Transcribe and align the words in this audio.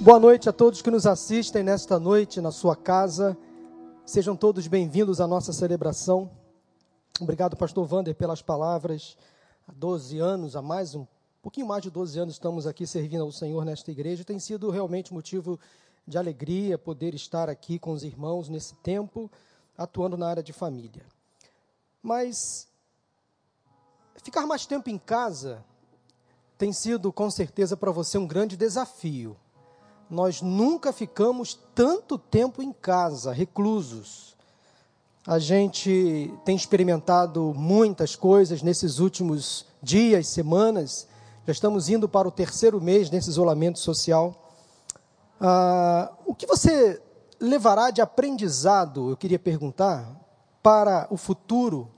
Boa 0.00 0.20
noite 0.20 0.48
a 0.48 0.52
todos 0.52 0.80
que 0.80 0.92
nos 0.92 1.06
assistem 1.06 1.64
nesta 1.64 1.98
noite 1.98 2.40
na 2.40 2.52
sua 2.52 2.76
casa. 2.76 3.36
Sejam 4.06 4.36
todos 4.36 4.68
bem-vindos 4.68 5.20
à 5.20 5.26
nossa 5.26 5.52
celebração. 5.52 6.30
Obrigado, 7.20 7.56
pastor 7.56 7.84
Vander, 7.84 8.14
pelas 8.14 8.40
palavras. 8.40 9.16
Há 9.66 9.72
12 9.72 10.20
anos, 10.20 10.54
há 10.54 10.62
mais 10.62 10.94
um 10.94 11.04
pouquinho 11.42 11.66
mais 11.66 11.82
de 11.82 11.90
12 11.90 12.16
anos 12.16 12.34
estamos 12.34 12.64
aqui 12.64 12.86
servindo 12.86 13.22
ao 13.22 13.32
Senhor 13.32 13.64
nesta 13.64 13.90
igreja. 13.90 14.22
Tem 14.22 14.38
sido 14.38 14.70
realmente 14.70 15.12
motivo 15.12 15.58
de 16.06 16.16
alegria 16.16 16.78
poder 16.78 17.12
estar 17.12 17.50
aqui 17.50 17.76
com 17.76 17.90
os 17.90 18.04
irmãos 18.04 18.48
nesse 18.48 18.76
tempo, 18.76 19.28
atuando 19.76 20.16
na 20.16 20.28
área 20.28 20.44
de 20.44 20.52
família. 20.52 21.04
Mas 22.00 22.68
ficar 24.22 24.46
mais 24.46 24.64
tempo 24.64 24.88
em 24.88 24.96
casa 24.96 25.64
tem 26.56 26.72
sido 26.72 27.12
com 27.12 27.28
certeza 27.28 27.76
para 27.76 27.90
você 27.90 28.16
um 28.16 28.28
grande 28.28 28.56
desafio 28.56 29.36
nós 30.10 30.40
nunca 30.40 30.92
ficamos 30.92 31.58
tanto 31.74 32.16
tempo 32.16 32.62
em 32.62 32.72
casa, 32.72 33.32
reclusos. 33.32 34.36
A 35.26 35.38
gente 35.38 36.32
tem 36.44 36.56
experimentado 36.56 37.52
muitas 37.54 38.16
coisas 38.16 38.62
nesses 38.62 38.98
últimos 38.98 39.66
dias, 39.82 40.28
semanas. 40.28 41.06
Já 41.46 41.52
estamos 41.52 41.88
indo 41.88 42.08
para 42.08 42.26
o 42.26 42.32
terceiro 42.32 42.80
mês 42.80 43.10
desse 43.10 43.28
isolamento 43.28 43.78
social. 43.78 44.50
Ah, 45.40 46.10
o 46.24 46.34
que 46.34 46.46
você 46.46 47.00
levará 47.38 47.90
de 47.90 48.00
aprendizado, 48.00 49.10
eu 49.10 49.16
queria 49.16 49.38
perguntar, 49.38 50.16
para 50.62 51.06
o 51.10 51.16
futuro? 51.16 51.90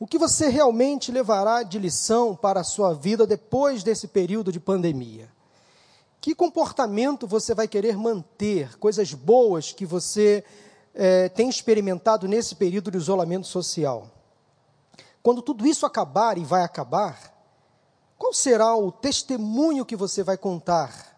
O 0.00 0.06
que 0.06 0.18
você 0.18 0.48
realmente 0.48 1.12
levará 1.12 1.62
de 1.62 1.78
lição 1.78 2.34
para 2.34 2.60
a 2.60 2.64
sua 2.64 2.94
vida 2.94 3.26
depois 3.26 3.82
desse 3.82 4.08
período 4.08 4.50
de 4.52 4.60
pandemia? 4.60 5.28
Que 6.20 6.34
comportamento 6.34 7.26
você 7.26 7.54
vai 7.54 7.68
querer 7.68 7.96
manter? 7.96 8.76
Coisas 8.78 9.14
boas 9.14 9.72
que 9.72 9.86
você 9.86 10.44
é, 10.94 11.28
tem 11.28 11.48
experimentado 11.48 12.26
nesse 12.26 12.56
período 12.56 12.90
de 12.90 12.96
isolamento 12.96 13.46
social. 13.46 14.10
Quando 15.22 15.42
tudo 15.42 15.66
isso 15.66 15.86
acabar 15.86 16.36
e 16.36 16.44
vai 16.44 16.62
acabar, 16.62 17.32
qual 18.18 18.34
será 18.34 18.74
o 18.74 18.90
testemunho 18.90 19.86
que 19.86 19.94
você 19.94 20.24
vai 20.24 20.36
contar? 20.36 21.16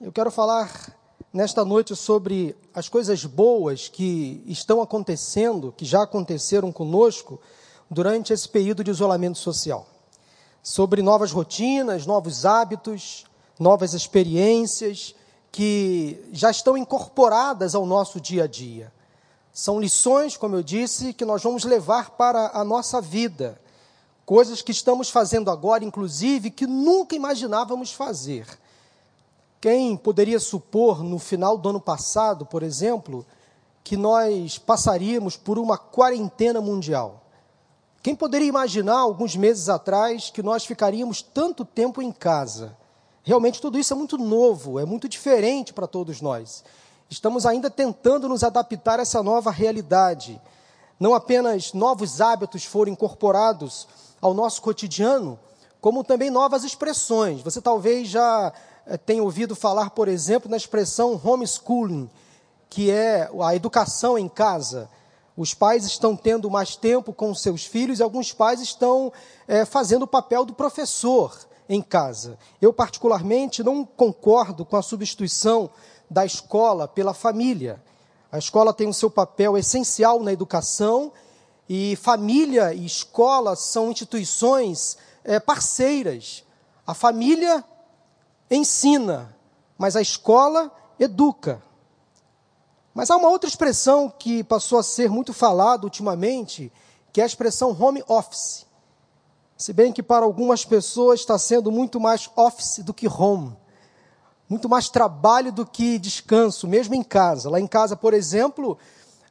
Eu 0.00 0.12
quero 0.12 0.30
falar 0.30 0.96
nesta 1.32 1.64
noite 1.64 1.96
sobre 1.96 2.56
as 2.72 2.88
coisas 2.88 3.24
boas 3.24 3.88
que 3.88 4.44
estão 4.46 4.80
acontecendo, 4.80 5.74
que 5.76 5.84
já 5.84 6.02
aconteceram 6.02 6.70
conosco 6.70 7.40
durante 7.90 8.32
esse 8.32 8.48
período 8.48 8.84
de 8.84 8.90
isolamento 8.92 9.38
social. 9.38 9.86
Sobre 10.62 11.02
novas 11.02 11.32
rotinas, 11.32 12.06
novos 12.06 12.46
hábitos, 12.46 13.24
novas 13.58 13.94
experiências 13.94 15.14
que 15.50 16.24
já 16.32 16.50
estão 16.50 16.76
incorporadas 16.76 17.74
ao 17.74 17.84
nosso 17.84 18.20
dia 18.20 18.44
a 18.44 18.46
dia. 18.46 18.92
São 19.52 19.78
lições, 19.78 20.36
como 20.36 20.56
eu 20.56 20.62
disse, 20.62 21.12
que 21.12 21.26
nós 21.26 21.42
vamos 21.42 21.64
levar 21.64 22.12
para 22.12 22.52
a 22.54 22.64
nossa 22.64 23.00
vida. 23.02 23.60
Coisas 24.24 24.62
que 24.62 24.72
estamos 24.72 25.10
fazendo 25.10 25.50
agora, 25.50 25.84
inclusive, 25.84 26.50
que 26.50 26.66
nunca 26.66 27.14
imaginávamos 27.14 27.92
fazer. 27.92 28.46
Quem 29.60 29.96
poderia 29.96 30.40
supor 30.40 31.04
no 31.04 31.18
final 31.18 31.58
do 31.58 31.68
ano 31.68 31.80
passado, 31.80 32.46
por 32.46 32.62
exemplo, 32.62 33.26
que 33.84 33.96
nós 33.96 34.58
passaríamos 34.58 35.36
por 35.36 35.58
uma 35.58 35.76
quarentena 35.76 36.60
mundial? 36.60 37.22
Quem 38.02 38.16
poderia 38.16 38.48
imaginar, 38.48 38.98
alguns 38.98 39.36
meses 39.36 39.68
atrás, 39.68 40.30
que 40.30 40.42
nós 40.42 40.64
ficaríamos 40.64 41.20
tanto 41.20 41.64
tempo 41.64 42.00
em 42.00 42.10
casa? 42.10 42.76
Realmente 43.24 43.60
tudo 43.60 43.78
isso 43.78 43.92
é 43.92 43.96
muito 43.96 44.18
novo, 44.18 44.80
é 44.80 44.84
muito 44.84 45.08
diferente 45.08 45.72
para 45.72 45.86
todos 45.86 46.20
nós. 46.20 46.64
Estamos 47.08 47.46
ainda 47.46 47.70
tentando 47.70 48.28
nos 48.28 48.42
adaptar 48.42 48.98
a 48.98 49.02
essa 49.02 49.22
nova 49.22 49.50
realidade. 49.50 50.40
Não 50.98 51.14
apenas 51.14 51.72
novos 51.72 52.20
hábitos 52.20 52.64
foram 52.64 52.90
incorporados 52.90 53.86
ao 54.20 54.34
nosso 54.34 54.60
cotidiano, 54.60 55.38
como 55.80 56.02
também 56.02 56.30
novas 56.30 56.64
expressões. 56.64 57.42
Você 57.42 57.60
talvez 57.60 58.08
já 58.08 58.52
eh, 58.86 58.96
tenha 58.96 59.22
ouvido 59.22 59.54
falar, 59.54 59.90
por 59.90 60.08
exemplo, 60.08 60.50
na 60.50 60.56
expressão 60.56 61.20
homeschooling, 61.22 62.10
que 62.68 62.90
é 62.90 63.30
a 63.40 63.54
educação 63.54 64.18
em 64.18 64.28
casa. 64.28 64.90
Os 65.36 65.54
pais 65.54 65.84
estão 65.84 66.16
tendo 66.16 66.50
mais 66.50 66.74
tempo 66.74 67.12
com 67.12 67.32
seus 67.34 67.64
filhos 67.64 68.00
e 68.00 68.02
alguns 68.02 68.32
pais 68.32 68.60
estão 68.60 69.12
é, 69.46 69.64
fazendo 69.64 70.02
o 70.02 70.08
papel 70.08 70.44
do 70.44 70.52
professor 70.52 71.36
em 71.74 71.80
casa. 71.80 72.38
Eu, 72.60 72.70
particularmente, 72.72 73.62
não 73.62 73.84
concordo 73.84 74.64
com 74.64 74.76
a 74.76 74.82
substituição 74.82 75.70
da 76.10 76.26
escola 76.26 76.86
pela 76.86 77.14
família. 77.14 77.82
A 78.30 78.38
escola 78.38 78.74
tem 78.74 78.86
o 78.88 78.94
seu 78.94 79.10
papel 79.10 79.56
essencial 79.56 80.20
na 80.22 80.32
educação 80.32 81.12
e 81.68 81.96
família 81.96 82.74
e 82.74 82.84
escola 82.84 83.56
são 83.56 83.90
instituições 83.90 84.98
é, 85.24 85.40
parceiras. 85.40 86.44
A 86.86 86.92
família 86.92 87.64
ensina, 88.50 89.34
mas 89.78 89.96
a 89.96 90.02
escola 90.02 90.70
educa. 91.00 91.62
Mas 92.92 93.10
há 93.10 93.16
uma 93.16 93.28
outra 93.28 93.48
expressão 93.48 94.10
que 94.10 94.44
passou 94.44 94.78
a 94.78 94.82
ser 94.82 95.08
muito 95.08 95.32
falada 95.32 95.84
ultimamente, 95.84 96.70
que 97.10 97.20
é 97.22 97.24
a 97.24 97.26
expressão 97.26 97.74
home 97.80 98.04
office. 98.06 98.66
Se 99.62 99.72
bem 99.72 99.92
que 99.92 100.02
para 100.02 100.24
algumas 100.24 100.64
pessoas 100.64 101.20
está 101.20 101.38
sendo 101.38 101.70
muito 101.70 102.00
mais 102.00 102.28
office 102.34 102.80
do 102.80 102.92
que 102.92 103.06
home, 103.06 103.56
muito 104.48 104.68
mais 104.68 104.88
trabalho 104.88 105.52
do 105.52 105.64
que 105.64 106.00
descanso, 106.00 106.66
mesmo 106.66 106.96
em 106.96 107.02
casa. 107.04 107.48
Lá 107.48 107.60
em 107.60 107.66
casa, 107.68 107.94
por 107.94 108.12
exemplo, 108.12 108.76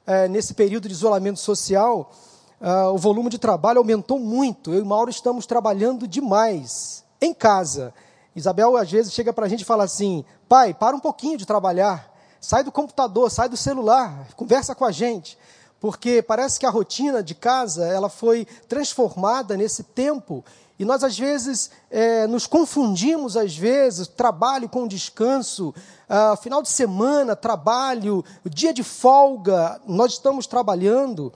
é, 0.07 0.29
nesse 0.29 0.53
período 0.53 0.87
de 0.87 0.93
isolamento 0.93 1.37
social, 1.37 2.13
é, 2.61 2.85
o 2.85 2.97
volume 2.97 3.29
de 3.29 3.37
trabalho 3.37 3.79
aumentou 3.79 4.17
muito. 4.19 4.73
Eu 4.73 4.79
e 4.79 4.85
Mauro 4.85 5.09
estamos 5.09 5.45
trabalhando 5.45 6.07
demais 6.07 7.03
em 7.19 7.33
casa. 7.33 7.93
Isabel 8.33 8.77
às 8.77 8.89
vezes 8.89 9.11
chega 9.11 9.33
para 9.33 9.47
a 9.47 9.49
gente 9.49 9.63
e 9.63 9.65
fala 9.65 9.83
assim: 9.83 10.23
pai, 10.47 10.73
para 10.73 10.95
um 10.95 10.99
pouquinho 11.01 11.37
de 11.37 11.45
trabalhar, 11.45 12.09
sai 12.39 12.63
do 12.63 12.71
computador, 12.71 13.29
sai 13.29 13.49
do 13.49 13.57
celular, 13.57 14.29
conversa 14.37 14.73
com 14.73 14.85
a 14.85 14.93
gente 14.93 15.37
porque 15.81 16.21
parece 16.21 16.59
que 16.59 16.65
a 16.65 16.69
rotina 16.69 17.23
de 17.23 17.33
casa 17.33 17.87
ela 17.87 18.07
foi 18.07 18.47
transformada 18.69 19.57
nesse 19.57 19.83
tempo 19.83 20.45
e 20.77 20.85
nós 20.85 21.03
às 21.03 21.17
vezes 21.17 21.71
é, 21.89 22.27
nos 22.27 22.45
confundimos 22.45 23.35
às 23.35 23.57
vezes 23.57 24.07
trabalho 24.07 24.69
com 24.69 24.87
descanso, 24.87 25.73
ah, 26.07 26.37
final 26.37 26.61
de 26.61 26.69
semana 26.69 27.35
trabalho, 27.35 28.23
dia 28.45 28.71
de 28.71 28.83
folga 28.83 29.81
nós 29.87 30.13
estamos 30.13 30.45
trabalhando. 30.45 31.33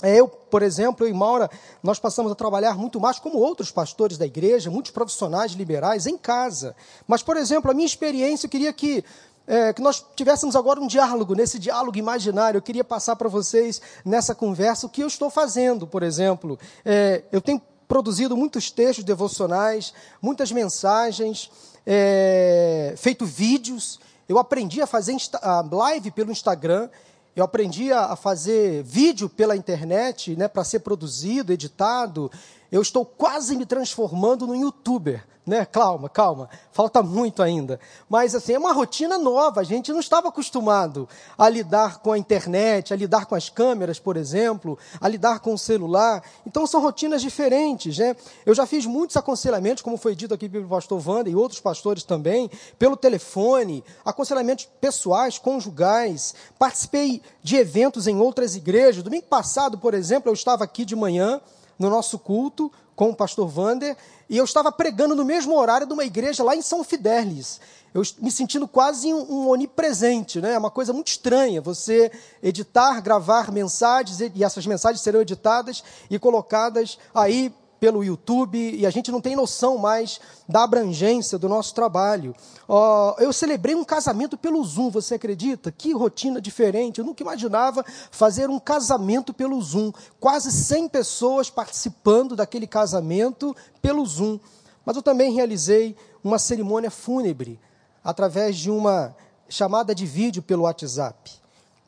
É, 0.00 0.20
eu, 0.20 0.28
por 0.28 0.62
exemplo, 0.62 1.04
eu 1.04 1.10
e 1.10 1.12
Maura, 1.12 1.50
nós 1.82 1.98
passamos 1.98 2.30
a 2.30 2.34
trabalhar 2.34 2.76
muito 2.76 3.00
mais 3.00 3.18
como 3.18 3.36
outros 3.36 3.72
pastores 3.72 4.16
da 4.16 4.24
igreja, 4.24 4.70
muitos 4.70 4.92
profissionais 4.92 5.52
liberais 5.52 6.06
em 6.06 6.16
casa. 6.16 6.74
Mas, 7.06 7.20
por 7.20 7.36
exemplo, 7.36 7.68
a 7.68 7.74
minha 7.74 7.84
experiência, 7.84 8.46
eu 8.46 8.50
queria 8.50 8.72
que 8.72 9.04
é, 9.48 9.72
que 9.72 9.80
nós 9.80 10.04
tivéssemos 10.14 10.54
agora 10.54 10.78
um 10.78 10.86
diálogo, 10.86 11.34
nesse 11.34 11.58
diálogo 11.58 11.96
imaginário. 11.96 12.58
Eu 12.58 12.62
queria 12.62 12.84
passar 12.84 13.16
para 13.16 13.30
vocês 13.30 13.80
nessa 14.04 14.34
conversa 14.34 14.86
o 14.86 14.90
que 14.90 15.02
eu 15.02 15.06
estou 15.06 15.30
fazendo, 15.30 15.86
por 15.86 16.02
exemplo. 16.02 16.58
É, 16.84 17.22
eu 17.32 17.40
tenho 17.40 17.60
produzido 17.88 18.36
muitos 18.36 18.70
textos 18.70 19.02
devocionais, 19.02 19.94
muitas 20.20 20.52
mensagens, 20.52 21.50
é, 21.86 22.92
feito 22.98 23.24
vídeos. 23.24 23.98
Eu 24.28 24.38
aprendi 24.38 24.82
a 24.82 24.86
fazer 24.86 25.16
a 25.40 25.64
live 25.72 26.10
pelo 26.10 26.30
Instagram. 26.30 26.90
Eu 27.34 27.42
aprendi 27.42 27.90
a 27.90 28.14
fazer 28.16 28.82
vídeo 28.82 29.30
pela 29.30 29.56
internet, 29.56 30.36
né, 30.36 30.46
para 30.46 30.62
ser 30.62 30.80
produzido, 30.80 31.54
editado. 31.54 32.30
Eu 32.70 32.82
estou 32.82 33.06
quase 33.06 33.56
me 33.56 33.64
transformando 33.64 34.46
num 34.46 34.60
youtuber 34.60 35.24
né? 35.48 35.64
Calma, 35.64 36.08
calma, 36.08 36.48
falta 36.70 37.02
muito 37.02 37.42
ainda. 37.42 37.80
Mas 38.08 38.34
assim, 38.34 38.52
é 38.52 38.58
uma 38.58 38.72
rotina 38.72 39.18
nova, 39.18 39.60
a 39.60 39.64
gente 39.64 39.90
não 39.90 40.00
estava 40.00 40.28
acostumado 40.28 41.08
a 41.36 41.48
lidar 41.48 41.98
com 41.98 42.12
a 42.12 42.18
internet, 42.18 42.92
a 42.92 42.96
lidar 42.96 43.26
com 43.26 43.34
as 43.34 43.48
câmeras, 43.48 43.98
por 43.98 44.16
exemplo, 44.16 44.78
a 45.00 45.08
lidar 45.08 45.40
com 45.40 45.54
o 45.54 45.58
celular. 45.58 46.22
Então 46.46 46.66
são 46.66 46.80
rotinas 46.80 47.22
diferentes, 47.22 47.98
né? 47.98 48.14
Eu 48.44 48.54
já 48.54 48.66
fiz 48.66 48.86
muitos 48.86 49.16
aconselhamentos, 49.16 49.82
como 49.82 49.96
foi 49.96 50.14
dito 50.14 50.34
aqui 50.34 50.48
pelo 50.48 50.68
pastor 50.68 51.02
Wanda 51.04 51.30
e 51.30 51.34
outros 51.34 51.60
pastores 51.60 52.04
também, 52.04 52.50
pelo 52.78 52.96
telefone, 52.96 53.82
aconselhamentos 54.04 54.68
pessoais, 54.80 55.38
conjugais. 55.38 56.34
Participei 56.58 57.22
de 57.42 57.56
eventos 57.56 58.06
em 58.06 58.18
outras 58.20 58.54
igrejas. 58.54 59.02
Domingo 59.02 59.26
passado, 59.26 59.78
por 59.78 59.94
exemplo, 59.94 60.28
eu 60.28 60.34
estava 60.34 60.64
aqui 60.64 60.84
de 60.84 60.94
manhã 60.94 61.40
no 61.78 61.88
nosso 61.88 62.18
culto 62.18 62.70
com 62.98 63.10
o 63.10 63.14
pastor 63.14 63.46
Vander, 63.46 63.96
e 64.28 64.36
eu 64.36 64.44
estava 64.44 64.70
pregando 64.70 65.14
no 65.14 65.24
mesmo 65.24 65.56
horário 65.56 65.86
de 65.86 65.92
uma 65.92 66.04
igreja 66.04 66.44
lá 66.44 66.54
em 66.54 66.62
São 66.62 66.84
Fidélis. 66.84 67.60
Eu 67.94 68.02
me 68.18 68.30
sentindo 68.30 68.68
quase 68.68 69.12
um, 69.12 69.48
onipresente, 69.48 70.40
né? 70.40 70.52
É 70.52 70.58
uma 70.58 70.70
coisa 70.70 70.92
muito 70.92 71.08
estranha 71.08 71.60
você 71.60 72.12
editar, 72.42 73.00
gravar 73.00 73.50
mensagens, 73.50 74.20
e 74.20 74.44
essas 74.44 74.66
mensagens 74.66 75.00
serão 75.00 75.22
editadas 75.22 75.82
e 76.10 76.18
colocadas 76.18 76.98
aí 77.14 77.52
pelo 77.78 78.04
YouTube 78.04 78.58
e 78.58 78.86
a 78.86 78.90
gente 78.90 79.10
não 79.10 79.20
tem 79.20 79.36
noção 79.36 79.78
mais 79.78 80.20
da 80.48 80.64
abrangência 80.64 81.38
do 81.38 81.48
nosso 81.48 81.74
trabalho. 81.74 82.34
Uh, 82.68 83.14
eu 83.18 83.32
celebrei 83.32 83.74
um 83.74 83.84
casamento 83.84 84.36
pelo 84.36 84.62
Zoom, 84.64 84.90
você 84.90 85.14
acredita? 85.14 85.70
Que 85.70 85.92
rotina 85.92 86.40
diferente. 86.40 86.98
Eu 86.98 87.04
nunca 87.04 87.22
imaginava 87.22 87.84
fazer 88.10 88.50
um 88.50 88.58
casamento 88.58 89.32
pelo 89.32 89.60
Zoom. 89.60 89.92
Quase 90.20 90.50
100 90.50 90.88
pessoas 90.88 91.50
participando 91.50 92.36
daquele 92.36 92.66
casamento 92.66 93.54
pelo 93.80 94.04
Zoom. 94.04 94.38
Mas 94.84 94.96
eu 94.96 95.02
também 95.02 95.32
realizei 95.32 95.96
uma 96.22 96.38
cerimônia 96.38 96.90
fúnebre 96.90 97.60
através 98.02 98.56
de 98.56 98.70
uma 98.70 99.14
chamada 99.48 99.94
de 99.94 100.04
vídeo 100.06 100.42
pelo 100.42 100.64
WhatsApp. 100.64 101.32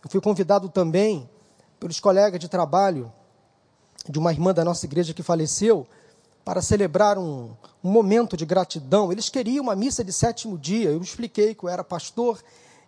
Eu 0.03 0.11
fui 0.11 0.21
convidado 0.21 0.69
também 0.69 1.29
pelos 1.79 2.01
colegas 2.01 2.39
de 2.39 2.49
trabalho 2.49 3.13
de 4.09 4.19
uma 4.19 4.33
irmã 4.33 4.53
da 4.53 4.65
nossa 4.65 4.87
igreja 4.87 5.15
que 5.15 5.23
faleceu 5.23 5.87
para 6.45 6.63
celebrar 6.63 7.19
um, 7.19 7.51
um 7.83 7.91
momento 7.91 8.37
de 8.37 8.45
gratidão. 8.45 9.13
Eles 9.13 9.29
queriam 9.29 9.63
uma 9.63 9.77
missa 9.77 10.03
de 10.03 10.13
sétimo 10.13 10.59
dia. 10.59 10.91
Eu 10.91 11.01
expliquei 11.01 11.55
que 11.55 11.65
eu 11.65 11.69
era 11.69 11.85
pastor 11.85 12.41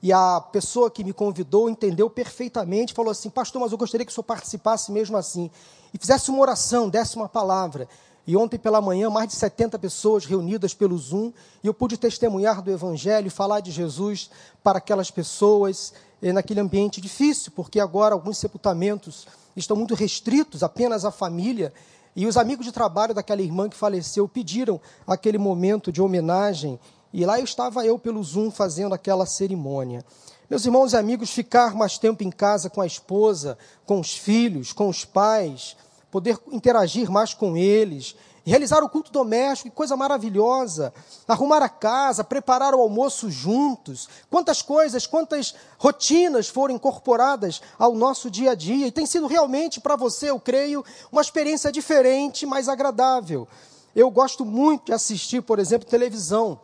e 0.03 0.13
a 0.13 0.41
pessoa 0.41 0.91
que 0.91 1.05
me 1.05 1.13
convidou 1.13 1.71
entendeu 1.71 2.11
perfeitamente, 2.11 2.93
falou 2.93 3.13
assim: 3.13 3.31
Pastor, 3.31 3.61
mas 3.61 3.71
eu 3.71 3.79
gostaria 3.79 4.05
que 4.05 4.11
o 4.11 4.15
senhor 4.15 4.25
participasse 4.25 4.91
mesmo 4.91 5.17
assim 5.17 5.51
e 5.95 5.99
fizesse 5.99 6.31
uma 6.31 6.41
oração, 6.41 6.89
desse 6.89 7.17
uma 7.17 7.29
palavra. 7.29 7.89
E 8.27 8.37
ontem 8.37 8.57
pela 8.57 8.81
manhã, 8.81 9.11
mais 9.11 9.29
de 9.29 9.35
70 9.35 9.79
pessoas 9.79 10.25
reunidas 10.25 10.73
pelo 10.73 10.97
Zoom, 10.97 11.33
e 11.63 11.67
eu 11.67 11.75
pude 11.75 11.97
testemunhar 11.97 12.63
do 12.63 12.71
Evangelho, 12.71 13.31
falar 13.31 13.61
de 13.61 13.71
Jesus 13.71 14.31
para 14.63 14.79
aquelas 14.79 15.11
pessoas 15.11 15.93
eh, 16.23 16.33
naquele 16.33 16.61
ambiente 16.61 17.01
difícil, 17.01 17.53
porque 17.55 17.81
agora 17.81 18.15
alguns 18.15 18.39
sepultamentos 18.39 19.27
estão 19.57 19.77
muito 19.77 19.95
restritos 19.95 20.63
apenas 20.63 21.05
à 21.05 21.11
família, 21.11 21.73
e 22.15 22.27
os 22.27 22.37
amigos 22.37 22.67
de 22.67 22.73
trabalho 22.73 23.15
daquela 23.15 23.41
irmã 23.41 23.69
que 23.69 23.77
faleceu 23.77 24.29
pediram 24.29 24.81
aquele 25.07 25.39
momento 25.39 25.91
de 25.91 26.03
homenagem, 26.03 26.79
e 27.13 27.25
lá 27.25 27.39
eu 27.39 27.45
estava 27.45 27.85
eu 27.85 27.99
pelo 27.99 28.23
Zoom 28.23 28.51
fazendo 28.51 28.95
aquela 28.95 29.27
cerimônia. 29.27 30.05
Meus 30.49 30.65
irmãos 30.65 30.93
e 30.93 30.97
amigos, 30.97 31.31
ficar 31.31 31.75
mais 31.75 31.97
tempo 31.97 32.23
em 32.23 32.31
casa 32.31 32.69
com 32.69 32.81
a 32.81 32.87
esposa, 32.87 33.57
com 33.87 33.99
os 33.99 34.15
filhos, 34.15 34.73
com 34.73 34.89
os 34.89 35.05
pais, 35.05 35.77
poder 36.11 36.39
interagir 36.51 37.11
mais 37.11 37.33
com 37.33 37.57
eles, 37.57 38.15
realizar 38.45 38.83
o 38.83 38.89
culto 38.89 39.13
doméstico, 39.13 39.71
que 39.71 39.77
coisa 39.77 39.97
maravilhosa, 39.97 40.93
arrumar 41.29 41.63
a 41.63 41.69
casa, 41.69 42.25
preparar 42.25 42.75
o 42.75 42.81
almoço 42.81 43.31
juntos, 43.31 44.09
quantas 44.29 44.61
coisas, 44.61 45.07
quantas 45.07 45.55
rotinas 45.79 46.49
foram 46.49 46.75
incorporadas 46.75 47.61
ao 47.79 47.95
nosso 47.95 48.31
dia 48.31 48.53
a 48.53 48.55
dia, 48.55 48.87
e 48.87 48.93
tem 48.93 49.07
sido 49.07 49.27
realmente 49.27 49.81
para 49.81 49.97
você, 49.97 50.31
eu 50.31 50.41
creio, 50.41 50.85
uma 51.11 51.23
experiência 51.23 51.71
diferente, 51.71 52.45
mais 52.45 52.69
agradável. 52.69 53.47
Eu 53.95 54.11
gosto 54.11 54.45
muito 54.45 54.87
de 54.87 54.93
assistir, 54.93 55.43
por 55.43 55.59
exemplo, 55.59 55.89
televisão, 55.89 56.61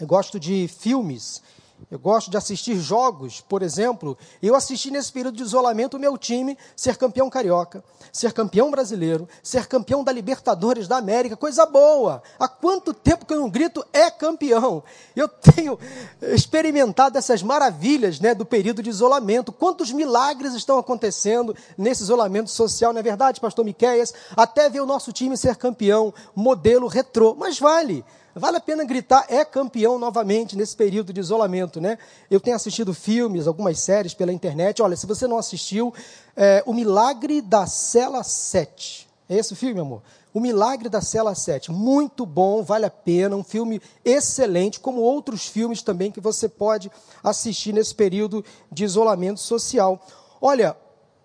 eu 0.00 0.06
gosto 0.06 0.38
de 0.38 0.68
filmes, 0.68 1.42
eu 1.90 1.98
gosto 1.98 2.30
de 2.30 2.36
assistir 2.36 2.76
jogos, 2.76 3.40
por 3.40 3.62
exemplo. 3.62 4.16
Eu 4.42 4.54
assisti 4.54 4.90
nesse 4.90 5.12
período 5.12 5.36
de 5.36 5.42
isolamento 5.42 5.96
o 5.96 6.00
meu 6.00 6.16
time 6.16 6.56
ser 6.76 6.96
campeão 6.96 7.28
carioca, 7.28 7.82
ser 8.12 8.32
campeão 8.32 8.70
brasileiro, 8.70 9.28
ser 9.42 9.66
campeão 9.66 10.02
da 10.02 10.12
Libertadores 10.12 10.88
da 10.88 10.96
América, 10.96 11.36
coisa 11.36 11.66
boa. 11.66 12.22
Há 12.38 12.48
quanto 12.48 12.94
tempo 12.94 13.26
que 13.26 13.32
eu 13.32 13.40
não 13.40 13.50
grito 13.50 13.84
é 13.92 14.10
campeão? 14.10 14.82
Eu 15.14 15.28
tenho 15.28 15.78
experimentado 16.22 17.18
essas 17.18 17.42
maravilhas 17.42 18.20
né, 18.20 18.34
do 18.34 18.46
período 18.46 18.82
de 18.82 18.90
isolamento. 18.90 19.52
Quantos 19.52 19.92
milagres 19.92 20.54
estão 20.54 20.78
acontecendo 20.78 21.54
nesse 21.76 22.02
isolamento 22.02 22.50
social, 22.50 22.92
não 22.92 23.00
é 23.00 23.02
verdade, 23.02 23.40
pastor 23.40 23.64
Miqueias? 23.64 24.14
Até 24.36 24.68
ver 24.70 24.80
o 24.80 24.86
nosso 24.86 25.12
time 25.12 25.36
ser 25.36 25.56
campeão, 25.56 26.12
modelo 26.34 26.86
retrô. 26.86 27.34
Mas 27.34 27.58
vale. 27.58 28.04
Vale 28.34 28.56
a 28.56 28.60
pena 28.60 28.82
gritar, 28.82 29.26
é 29.28 29.44
campeão 29.44 29.98
novamente 29.98 30.56
nesse 30.56 30.74
período 30.74 31.12
de 31.12 31.20
isolamento, 31.20 31.82
né? 31.82 31.98
Eu 32.30 32.40
tenho 32.40 32.56
assistido 32.56 32.94
filmes, 32.94 33.46
algumas 33.46 33.78
séries 33.78 34.14
pela 34.14 34.32
internet. 34.32 34.80
Olha, 34.80 34.96
se 34.96 35.06
você 35.06 35.26
não 35.26 35.36
assistiu, 35.36 35.92
é, 36.34 36.62
O 36.64 36.72
Milagre 36.72 37.42
da 37.42 37.66
Cela 37.66 38.24
7. 38.24 39.06
É 39.28 39.36
esse 39.36 39.52
o 39.52 39.56
filme, 39.56 39.80
amor? 39.80 40.02
O 40.32 40.40
Milagre 40.40 40.88
da 40.88 41.02
Cela 41.02 41.34
7. 41.34 41.70
Muito 41.70 42.24
bom, 42.24 42.62
vale 42.62 42.86
a 42.86 42.90
pena. 42.90 43.36
Um 43.36 43.44
filme 43.44 43.82
excelente, 44.02 44.80
como 44.80 45.02
outros 45.02 45.46
filmes 45.46 45.82
também 45.82 46.10
que 46.10 46.20
você 46.20 46.48
pode 46.48 46.90
assistir 47.22 47.74
nesse 47.74 47.94
período 47.94 48.42
de 48.70 48.82
isolamento 48.82 49.40
social. 49.40 50.00
Olha, 50.40 50.74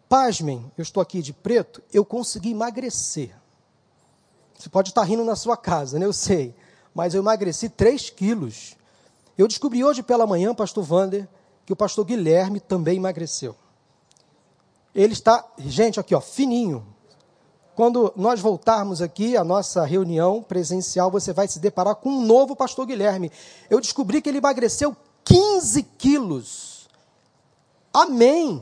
pasmem, 0.10 0.70
eu 0.78 0.82
estou 0.82 1.02
aqui 1.02 1.22
de 1.22 1.32
preto, 1.32 1.82
eu 1.94 2.04
consegui 2.04 2.52
emagrecer. 2.52 3.34
Você 4.58 4.68
pode 4.68 4.90
estar 4.90 5.04
rindo 5.04 5.24
na 5.24 5.38
sua 5.38 5.56
casa, 5.56 5.98
né? 5.98 6.06
Eu 6.06 6.12
sei 6.12 6.54
mas 6.98 7.14
eu 7.14 7.22
emagreci 7.22 7.70
3 7.70 8.10
quilos. 8.10 8.76
Eu 9.38 9.48
descobri 9.48 9.84
hoje 9.84 10.02
pela 10.02 10.26
manhã, 10.26 10.56
pastor 10.56 10.84
Vander, 10.84 11.30
que 11.64 11.72
o 11.72 11.76
pastor 11.76 12.04
Guilherme 12.04 12.60
também 12.60 12.98
emagreceu. 12.98 13.56
Ele 14.96 15.14
está, 15.14 15.46
gente, 15.60 16.00
aqui, 16.00 16.16
ó, 16.16 16.20
fininho. 16.20 16.84
Quando 17.76 18.12
nós 18.16 18.40
voltarmos 18.40 19.00
aqui 19.00 19.38
à 19.38 19.44
nossa 19.44 19.86
reunião 19.86 20.42
presencial, 20.42 21.12
você 21.12 21.32
vai 21.32 21.48
se 21.48 21.60
deparar 21.60 21.98
com 21.98 22.10
um 22.10 22.26
novo 22.26 22.56
pastor 22.56 22.88
Guilherme. 22.88 23.32
Eu 23.70 23.80
descobri 23.80 24.20
que 24.20 24.28
ele 24.28 24.40
emagreceu 24.40 24.98
15 25.24 25.84
quilos. 26.00 26.90
Amém. 27.94 28.60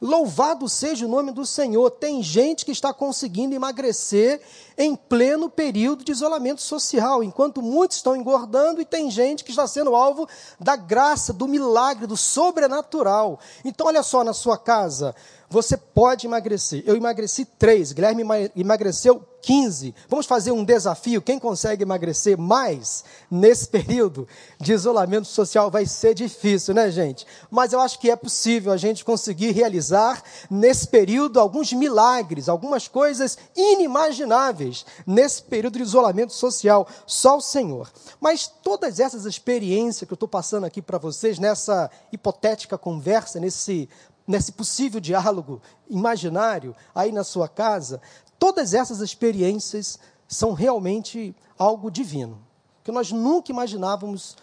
Louvado 0.00 0.68
seja 0.68 1.06
o 1.06 1.08
nome 1.08 1.32
do 1.32 1.46
Senhor. 1.46 1.90
Tem 1.90 2.22
gente 2.22 2.64
que 2.64 2.72
está 2.72 2.92
conseguindo 2.92 3.54
emagrecer 3.54 4.40
em 4.76 4.94
pleno 4.94 5.48
período 5.48 6.04
de 6.04 6.12
isolamento 6.12 6.60
social, 6.60 7.24
enquanto 7.24 7.62
muitos 7.62 7.96
estão 7.96 8.14
engordando 8.14 8.80
e 8.80 8.84
tem 8.84 9.10
gente 9.10 9.42
que 9.42 9.50
está 9.50 9.66
sendo 9.66 9.94
alvo 9.94 10.28
da 10.60 10.76
graça, 10.76 11.32
do 11.32 11.48
milagre, 11.48 12.06
do 12.06 12.16
sobrenatural. 12.16 13.40
Então, 13.64 13.86
olha 13.86 14.02
só 14.02 14.22
na 14.22 14.34
sua 14.34 14.58
casa, 14.58 15.14
você 15.48 15.76
pode 15.76 16.26
emagrecer. 16.26 16.82
Eu 16.86 16.96
emagreci 16.96 17.44
3, 17.44 17.92
Guilherme 17.92 18.22
emagreceu 18.54 19.24
15. 19.46 19.94
Vamos 20.08 20.26
fazer 20.26 20.50
um 20.50 20.64
desafio. 20.64 21.22
Quem 21.22 21.38
consegue 21.38 21.84
emagrecer 21.84 22.36
mais 22.36 23.04
nesse 23.30 23.68
período 23.70 24.26
de 24.60 24.72
isolamento 24.72 25.28
social 25.28 25.70
vai 25.70 25.86
ser 25.86 26.14
difícil, 26.14 26.74
né, 26.74 26.90
gente? 26.90 27.24
Mas 27.48 27.72
eu 27.72 27.78
acho 27.80 28.00
que 28.00 28.10
é 28.10 28.16
possível 28.16 28.72
a 28.72 28.76
gente 28.76 29.04
conseguir 29.04 29.52
realizar 29.52 30.20
nesse 30.50 30.88
período 30.88 31.38
alguns 31.38 31.72
milagres, 31.72 32.48
algumas 32.48 32.88
coisas 32.88 33.38
inimagináveis 33.54 34.84
nesse 35.06 35.44
período 35.44 35.78
de 35.78 35.84
isolamento 35.84 36.32
social. 36.32 36.88
Só 37.06 37.36
o 37.36 37.40
Senhor. 37.40 37.88
Mas 38.20 38.48
todas 38.48 38.98
essas 38.98 39.26
experiências 39.26 40.08
que 40.08 40.12
eu 40.12 40.16
estou 40.16 40.28
passando 40.28 40.64
aqui 40.64 40.82
para 40.82 40.98
vocês, 40.98 41.38
nessa 41.38 41.88
hipotética 42.10 42.76
conversa, 42.76 43.38
nesse 43.38 43.88
nesse 44.26 44.50
possível 44.50 45.00
diálogo 45.00 45.62
imaginário 45.88 46.74
aí 46.94 47.12
na 47.12 47.22
sua 47.22 47.48
casa, 47.48 48.00
todas 48.38 48.74
essas 48.74 49.00
experiências 49.00 49.98
são 50.28 50.52
realmente 50.52 51.34
algo 51.58 51.90
divino, 51.90 52.38
que 52.82 52.92
nós 52.92 53.10
nunca 53.12 53.50
imaginávamos 53.50 54.36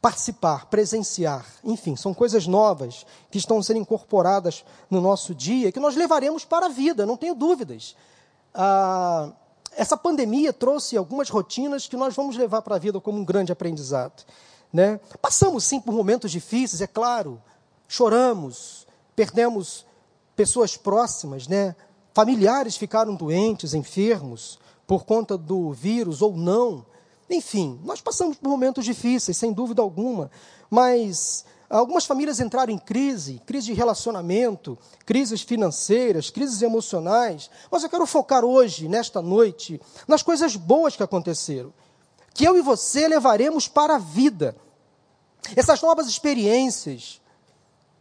participar, 0.00 0.66
presenciar. 0.66 1.44
Enfim, 1.64 1.96
são 1.96 2.14
coisas 2.14 2.46
novas 2.46 3.04
que 3.30 3.38
estão 3.38 3.62
sendo 3.62 3.80
incorporadas 3.80 4.64
no 4.88 5.00
nosso 5.00 5.34
dia, 5.34 5.72
que 5.72 5.80
nós 5.80 5.96
levaremos 5.96 6.44
para 6.44 6.66
a 6.66 6.68
vida, 6.68 7.04
não 7.04 7.16
tenho 7.16 7.34
dúvidas. 7.34 7.96
Ah, 8.54 9.32
essa 9.72 9.96
pandemia 9.96 10.52
trouxe 10.52 10.96
algumas 10.96 11.28
rotinas 11.28 11.86
que 11.86 11.96
nós 11.96 12.14
vamos 12.14 12.36
levar 12.36 12.62
para 12.62 12.76
a 12.76 12.78
vida 12.78 13.00
como 13.00 13.18
um 13.18 13.24
grande 13.24 13.52
aprendizado. 13.52 14.24
Né? 14.72 15.00
Passamos 15.20 15.64
sim 15.64 15.80
por 15.80 15.92
momentos 15.92 16.30
difíceis, 16.30 16.80
é 16.80 16.86
claro, 16.86 17.40
choramos, 17.86 18.86
perdemos 19.16 19.86
pessoas 20.36 20.76
próximas, 20.76 21.48
né? 21.48 21.74
Familiares 22.18 22.76
ficaram 22.76 23.14
doentes, 23.14 23.74
enfermos, 23.74 24.58
por 24.88 25.04
conta 25.04 25.38
do 25.38 25.70
vírus 25.70 26.20
ou 26.20 26.36
não. 26.36 26.84
Enfim, 27.30 27.78
nós 27.84 28.00
passamos 28.00 28.36
por 28.36 28.48
momentos 28.48 28.84
difíceis, 28.84 29.36
sem 29.36 29.52
dúvida 29.52 29.82
alguma, 29.82 30.28
mas 30.68 31.44
algumas 31.70 32.06
famílias 32.06 32.40
entraram 32.40 32.72
em 32.72 32.76
crise, 32.76 33.40
crise 33.46 33.66
de 33.66 33.72
relacionamento, 33.72 34.76
crises 35.06 35.42
financeiras, 35.42 36.28
crises 36.28 36.60
emocionais. 36.60 37.48
Mas 37.70 37.84
eu 37.84 37.88
quero 37.88 38.04
focar 38.04 38.44
hoje, 38.44 38.88
nesta 38.88 39.22
noite, 39.22 39.80
nas 40.08 40.20
coisas 40.20 40.56
boas 40.56 40.96
que 40.96 41.04
aconteceram, 41.04 41.72
que 42.34 42.44
eu 42.44 42.56
e 42.56 42.62
você 42.62 43.06
levaremos 43.06 43.68
para 43.68 43.94
a 43.94 43.98
vida. 43.98 44.56
Essas 45.54 45.80
novas 45.80 46.08
experiências, 46.08 47.20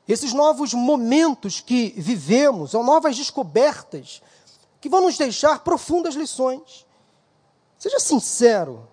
esses 0.07 0.33
novos 0.33 0.73
momentos 0.73 1.59
que 1.59 1.93
vivemos, 1.97 2.71
são 2.71 2.83
novas 2.83 3.15
descobertas 3.15 4.21
que 4.79 4.89
vão 4.89 5.01
nos 5.01 5.17
deixar 5.17 5.59
profundas 5.59 6.15
lições. 6.15 6.85
Seja 7.77 7.99
sincero 7.99 8.87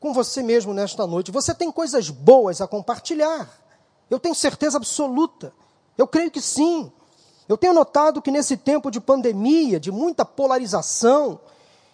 com 0.00 0.12
você 0.12 0.42
mesmo 0.42 0.72
nesta 0.72 1.06
noite. 1.06 1.30
Você 1.30 1.54
tem 1.54 1.70
coisas 1.70 2.10
boas 2.10 2.60
a 2.60 2.66
compartilhar. 2.66 3.48
Eu 4.08 4.18
tenho 4.18 4.34
certeza 4.34 4.76
absoluta. 4.76 5.52
Eu 5.98 6.06
creio 6.06 6.30
que 6.30 6.40
sim. 6.40 6.90
Eu 7.48 7.56
tenho 7.56 7.72
notado 7.72 8.22
que 8.22 8.30
nesse 8.30 8.56
tempo 8.56 8.90
de 8.90 9.00
pandemia, 9.00 9.78
de 9.78 9.92
muita 9.92 10.24
polarização, 10.24 11.40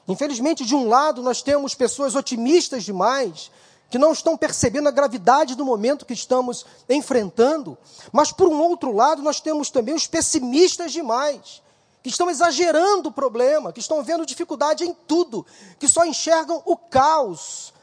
Infelizmente, 0.07 0.65
de 0.65 0.75
um 0.75 0.89
lado, 0.89 1.23
nós 1.23 1.43
temos 1.43 1.75
pessoas 1.75 2.15
otimistas 2.15 2.83
demais, 2.85 3.51
que 3.93 3.99
não 3.99 4.11
estão 4.11 4.39
percebendo 4.39 4.89
a 4.89 4.91
gravidade 4.91 5.55
do 5.55 5.67
momento 5.67 6.07
que 6.07 6.15
estamos 6.15 6.65
enfrentando, 6.89 7.77
mas 8.11 8.33
por 8.33 8.49
um 8.49 8.59
outro 8.59 8.91
lado, 8.91 9.21
nós 9.21 9.39
temos 9.39 9.69
também 9.69 9.95
os 9.95 10.07
pessimistas 10.07 10.93
demais, 10.93 11.61
que 12.03 12.09
estão 12.09 12.31
exagerando 12.31 13.11
o 13.11 13.13
problema, 13.13 13.71
que 13.71 13.81
estão 13.81 14.03
vendo 14.03 14.25
dificuldade 14.25 14.83
em 14.83 14.95
tudo, 15.07 15.45
que 15.79 15.87
só 15.87 16.07
enxergam 16.07 16.63
o 16.65 16.75
caos. 16.75 17.75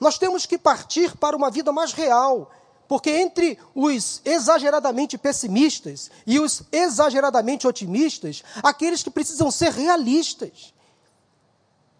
Nós 0.00 0.18
temos 0.18 0.46
que 0.46 0.58
partir 0.58 1.16
para 1.16 1.36
uma 1.36 1.48
vida 1.48 1.70
mais 1.70 1.92
real, 1.92 2.50
porque 2.88 3.10
entre 3.10 3.56
os 3.72 4.20
exageradamente 4.24 5.16
pessimistas 5.16 6.10
e 6.26 6.40
os 6.40 6.64
exageradamente 6.72 7.68
otimistas, 7.68 8.42
aqueles 8.64 9.00
que 9.00 9.10
precisam 9.10 9.48
ser 9.52 9.70
realistas. 9.70 10.74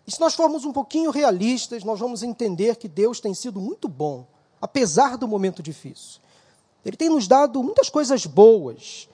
E 0.06 0.12
se 0.12 0.20
nós 0.20 0.34
formos 0.34 0.64
um 0.64 0.72
pouquinho 0.72 1.10
realistas, 1.10 1.82
nós 1.82 1.98
vamos 1.98 2.22
entender 2.22 2.76
que 2.76 2.86
Deus 2.86 3.20
tem 3.20 3.34
sido 3.34 3.60
muito 3.60 3.88
bom, 3.88 4.26
apesar 4.60 5.16
do 5.16 5.26
momento 5.26 5.62
difícil. 5.62 6.20
Ele 6.84 6.96
tem 6.96 7.08
nos 7.08 7.26
dado 7.26 7.60
muitas 7.62 7.90
coisas 7.90 8.24
boas. 8.24 9.08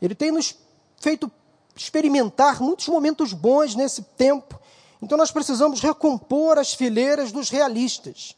Ele 0.00 0.14
tem 0.14 0.30
nos 0.30 0.56
feito 0.98 1.30
experimentar 1.76 2.62
muitos 2.62 2.88
momentos 2.88 3.32
bons 3.32 3.74
nesse 3.74 4.02
tempo. 4.02 4.58
Então 5.02 5.18
nós 5.18 5.30
precisamos 5.30 5.80
recompor 5.80 6.58
as 6.58 6.72
fileiras 6.72 7.30
dos 7.30 7.50
realistas. 7.50 8.34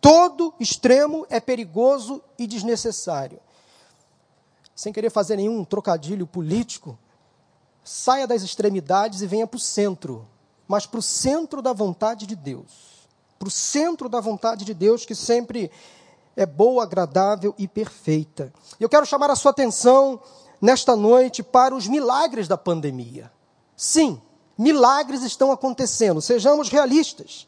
Todo 0.00 0.52
extremo 0.58 1.26
é 1.28 1.38
perigoso 1.38 2.22
e 2.38 2.46
desnecessário. 2.46 3.38
Sem 4.74 4.92
querer 4.92 5.10
fazer 5.10 5.36
nenhum 5.36 5.64
trocadilho 5.64 6.26
político, 6.26 6.98
saia 7.84 8.26
das 8.26 8.42
extremidades 8.42 9.20
e 9.20 9.26
venha 9.26 9.46
para 9.46 9.58
o 9.58 9.60
centro, 9.60 10.26
mas 10.66 10.86
para 10.86 11.00
o 11.00 11.02
centro 11.02 11.60
da 11.60 11.72
vontade 11.72 12.26
de 12.26 12.36
Deus. 12.36 12.92
Para 13.38 13.48
o 13.48 13.50
centro 13.50 14.08
da 14.08 14.20
vontade 14.20 14.64
de 14.64 14.72
Deus, 14.72 15.04
que 15.04 15.14
sempre 15.14 15.70
é 16.36 16.46
boa, 16.46 16.84
agradável 16.84 17.54
e 17.58 17.68
perfeita. 17.68 18.52
Eu 18.80 18.88
quero 18.88 19.06
chamar 19.06 19.30
a 19.30 19.36
sua 19.36 19.50
atenção 19.50 20.20
nesta 20.60 20.94
noite 20.96 21.42
para 21.42 21.74
os 21.74 21.88
milagres 21.88 22.46
da 22.48 22.56
pandemia. 22.56 23.30
Sim, 23.76 24.20
milagres 24.56 25.22
estão 25.22 25.50
acontecendo, 25.50 26.22
sejamos 26.22 26.68
realistas. 26.68 27.46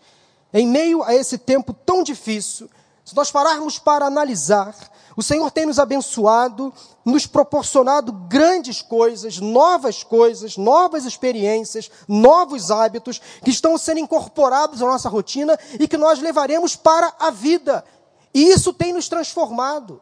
Em 0.52 0.66
meio 0.66 1.02
a 1.02 1.14
esse 1.14 1.38
tempo 1.38 1.73
tão 1.73 2.02
difícil, 2.02 2.68
se 3.04 3.14
nós 3.14 3.30
pararmos 3.30 3.78
para 3.78 4.06
analisar, 4.06 4.75
o 5.16 5.23
Senhor 5.23 5.50
tem 5.50 5.66
nos 5.66 5.78
abençoado, 5.78 6.73
nos 7.04 7.26
proporcionado 7.26 8.11
grandes 8.12 8.80
coisas, 8.80 9.38
novas 9.38 10.02
coisas, 10.02 10.56
novas 10.56 11.04
experiências, 11.04 11.90
novos 12.08 12.70
hábitos 12.70 13.20
que 13.44 13.50
estão 13.50 13.76
sendo 13.76 14.00
incorporados 14.00 14.82
à 14.82 14.87
nossa 14.87 15.08
rotina 15.08 15.58
e 15.78 15.87
que 15.87 15.99
nós 15.99 16.18
levaremos 16.18 16.75
para 16.75 17.12
a 17.18 17.30
vida. 17.30 17.84
E 18.32 18.49
isso 18.49 18.73
tem 18.73 18.92
nos 18.92 19.08
transformado. 19.08 20.00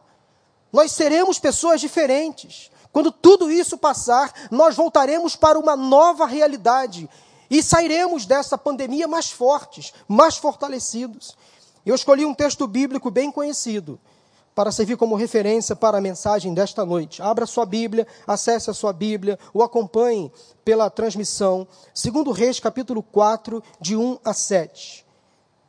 Nós 0.71 0.93
seremos 0.93 1.37
pessoas 1.37 1.81
diferentes. 1.81 2.71
Quando 2.91 3.11
tudo 3.11 3.51
isso 3.51 3.77
passar, 3.77 4.31
nós 4.49 4.75
voltaremos 4.75 5.35
para 5.35 5.59
uma 5.59 5.75
nova 5.75 6.25
realidade 6.25 7.09
e 7.49 7.61
sairemos 7.61 8.25
dessa 8.25 8.57
pandemia 8.57 9.07
mais 9.07 9.29
fortes, 9.29 9.93
mais 10.07 10.37
fortalecidos. 10.37 11.35
Eu 11.85 11.95
escolhi 11.95 12.25
um 12.25 12.33
texto 12.33 12.65
bíblico 12.65 13.11
bem 13.11 13.31
conhecido 13.31 13.99
para 14.55 14.71
servir 14.71 14.95
como 14.95 15.15
referência 15.15 15.75
para 15.75 15.97
a 15.97 16.01
mensagem 16.01 16.53
desta 16.53 16.85
noite. 16.85 17.21
Abra 17.21 17.45
sua 17.45 17.65
Bíblia, 17.65 18.07
acesse 18.25 18.69
a 18.69 18.73
sua 18.73 18.93
Bíblia, 18.93 19.37
ou 19.53 19.63
acompanhe 19.63 20.31
pela 20.63 20.89
transmissão. 20.89 21.67
Segundo 21.93 22.31
Reis, 22.31 22.59
capítulo 22.59 23.01
4, 23.03 23.61
de 23.81 23.95
1 23.95 24.19
a 24.23 24.33
7. 24.33 25.05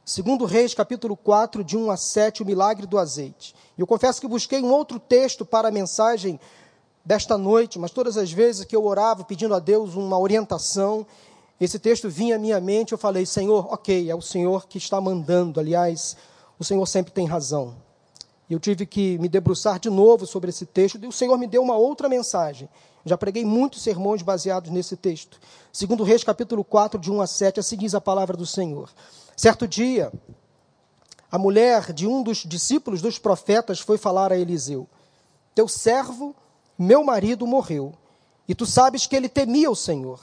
Segundo 0.05 0.45
Reis, 0.45 0.75
capítulo 0.75 1.17
4, 1.17 1.65
de 1.65 1.77
1 1.79 1.91
a 1.91 1.97
7, 1.97 2.43
o 2.43 2.47
milagre 2.47 2.87
do 2.87 2.99
azeite. 2.99 3.55
Eu 3.77 3.87
confesso 3.87 4.21
que 4.21 4.29
busquei 4.29 4.63
um 4.63 4.71
outro 4.71 5.01
texto 5.01 5.47
para 5.47 5.69
a 5.69 5.73
mensagem 5.73 6.39
desta 7.05 7.37
noite, 7.39 7.79
mas 7.79 7.91
todas 7.91 8.17
as 8.17 8.31
vezes 8.31 8.65
que 8.65 8.77
eu 8.77 8.85
orava 8.85 9.25
pedindo 9.25 9.55
a 9.55 9.59
Deus 9.59 9.95
uma 9.95 10.19
orientação, 10.19 11.07
esse 11.61 11.79
texto 11.79 12.09
vinha 12.09 12.37
à 12.37 12.39
minha 12.39 12.61
mente, 12.61 12.93
eu 12.93 12.99
falei, 12.99 13.25
Senhor, 13.25 13.73
ok, 13.73 14.11
é 14.11 14.15
o 14.15 14.21
Senhor 14.21 14.67
que 14.67 14.79
está 14.79 15.01
mandando. 15.01 15.61
Aliás, 15.61 16.17
o 16.59 16.65
Senhor 16.65 16.85
sempre 16.87 17.13
tem 17.13 17.27
razão. 17.27 17.77
Eu 18.51 18.61
tive 18.61 18.85
que 18.85 19.19
me 19.19 19.29
debruçar 19.29 19.79
de 19.79 19.89
novo 19.89 20.27
sobre 20.27 20.51
esse 20.51 20.67
texto, 20.67 20.99
e 21.03 21.07
o 21.07 21.13
Senhor 21.13 21.39
me 21.39 21.47
deu 21.47 21.63
uma 21.63 21.77
outra 21.77 22.09
mensagem. 22.09 22.69
Já 23.05 23.17
preguei 23.17 23.45
muitos 23.45 23.83
sermões 23.83 24.23
baseados 24.23 24.71
nesse 24.71 24.97
texto. 24.97 25.39
Segundo 25.73 26.05
Reis, 26.05 26.25
capítulo 26.25 26.65
4, 26.65 26.99
de 26.99 27.11
1 27.11 27.21
a 27.21 27.27
7, 27.27 27.61
assim 27.61 27.77
diz 27.77 27.95
a 27.95 28.01
palavra 28.01 28.37
do 28.37 28.47
Senhor. 28.47 28.91
Certo 29.37 29.67
dia, 29.69 30.13
a 31.31 31.39
mulher 31.39 31.93
de 31.93 32.07
um 32.07 32.23
dos 32.23 32.39
discípulos 32.39 33.03
dos 33.03 33.19
profetas 33.19 33.81
foi 33.81 33.99
falar 33.99 34.33
a 34.33 34.39
Eliseu: 34.39 34.89
Teu 35.55 35.67
servo, 35.69 36.35
meu 36.79 37.03
marido, 37.03 37.47
morreu, 37.47 37.93
e 38.49 38.55
tu 38.55 38.65
sabes 38.67 39.07
que 39.07 39.17
ele 39.17 39.29
temia 39.29 39.71
o 39.71 39.77
Senhor. 39.77 40.21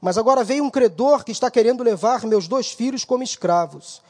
Mas 0.00 0.18
agora 0.18 0.44
veio 0.44 0.64
um 0.64 0.70
credor 0.70 1.24
que 1.24 1.32
está 1.32 1.50
querendo 1.50 1.82
levar 1.82 2.24
meus 2.24 2.46
dois 2.46 2.72
filhos 2.72 3.04
como 3.04 3.22
escravos. 3.22 4.02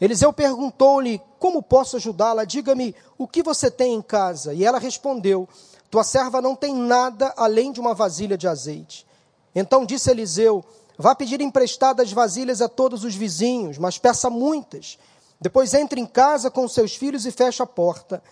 Eliseu 0.00 0.32
perguntou-lhe: 0.32 1.20
Como 1.38 1.62
posso 1.62 1.96
ajudá-la? 1.96 2.44
Diga-me 2.44 2.94
o 3.16 3.26
que 3.26 3.42
você 3.42 3.70
tem 3.70 3.94
em 3.94 4.02
casa. 4.02 4.52
E 4.54 4.64
ela 4.64 4.78
respondeu: 4.78 5.48
Tua 5.90 6.04
serva 6.04 6.40
não 6.40 6.54
tem 6.54 6.74
nada 6.74 7.32
além 7.36 7.72
de 7.72 7.80
uma 7.80 7.94
vasilha 7.94 8.36
de 8.36 8.48
azeite. 8.48 9.06
Então 9.54 9.84
disse 9.84 10.10
Eliseu: 10.10 10.64
Vá 10.98 11.14
pedir 11.14 11.40
emprestadas 11.40 12.12
vasilhas 12.12 12.62
a 12.62 12.68
todos 12.68 13.04
os 13.04 13.14
vizinhos, 13.14 13.78
mas 13.78 13.98
peça 13.98 14.30
muitas. 14.30 14.98
Depois 15.40 15.74
entre 15.74 16.00
em 16.00 16.06
casa 16.06 16.50
com 16.50 16.66
seus 16.66 16.94
filhos 16.94 17.26
e 17.26 17.30
feche 17.30 17.62
a 17.62 17.66
porta. 17.66 18.22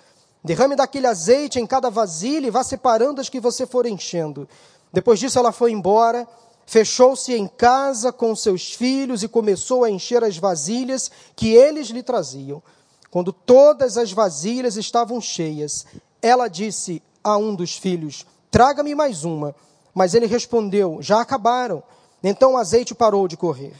Derrame 0.42 0.76
daquele 0.76 1.06
azeite 1.06 1.58
em 1.58 1.66
cada 1.66 1.88
vasilha 1.90 2.46
e 2.46 2.50
vá 2.50 2.62
separando 2.62 3.20
as 3.20 3.28
que 3.28 3.40
você 3.40 3.66
for 3.66 3.86
enchendo. 3.86 4.48
Depois 4.92 5.18
disso 5.18 5.38
ela 5.38 5.52
foi 5.52 5.72
embora 5.72 6.26
Fechou-se 6.66 7.32
em 7.32 7.46
casa 7.46 8.12
com 8.12 8.34
seus 8.34 8.72
filhos 8.72 9.22
e 9.22 9.28
começou 9.28 9.84
a 9.84 9.90
encher 9.90 10.24
as 10.24 10.38
vasilhas 10.38 11.10
que 11.36 11.52
eles 11.54 11.88
lhe 11.88 12.02
traziam. 12.02 12.62
Quando 13.10 13.32
todas 13.32 13.96
as 13.96 14.12
vasilhas 14.12 14.76
estavam 14.76 15.20
cheias, 15.20 15.86
ela 16.20 16.48
disse 16.48 17.02
a 17.22 17.36
um 17.36 17.54
dos 17.54 17.76
filhos: 17.76 18.26
Traga-me 18.50 18.94
mais 18.94 19.24
uma. 19.24 19.54
Mas 19.94 20.14
ele 20.14 20.26
respondeu: 20.26 20.98
Já 21.00 21.20
acabaram. 21.20 21.82
Então 22.22 22.54
o 22.54 22.56
azeite 22.56 22.94
parou 22.94 23.28
de 23.28 23.36
correr. 23.36 23.74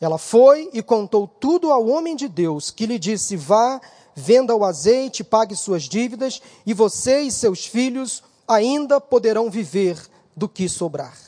Ela 0.00 0.18
foi 0.18 0.68
e 0.72 0.82
contou 0.82 1.26
tudo 1.26 1.72
ao 1.72 1.86
homem 1.86 2.14
de 2.14 2.28
Deus, 2.28 2.70
que 2.70 2.84
lhe 2.84 2.98
disse: 2.98 3.36
Vá, 3.36 3.80
venda 4.14 4.54
o 4.54 4.64
azeite, 4.64 5.24
pague 5.24 5.56
suas 5.56 5.84
dívidas, 5.84 6.42
e 6.66 6.74
você 6.74 7.20
e 7.20 7.32
seus 7.32 7.64
filhos 7.64 8.22
ainda 8.46 9.00
poderão 9.00 9.50
viver 9.50 9.98
do 10.36 10.48
que 10.48 10.68
sobrar. 10.68 11.25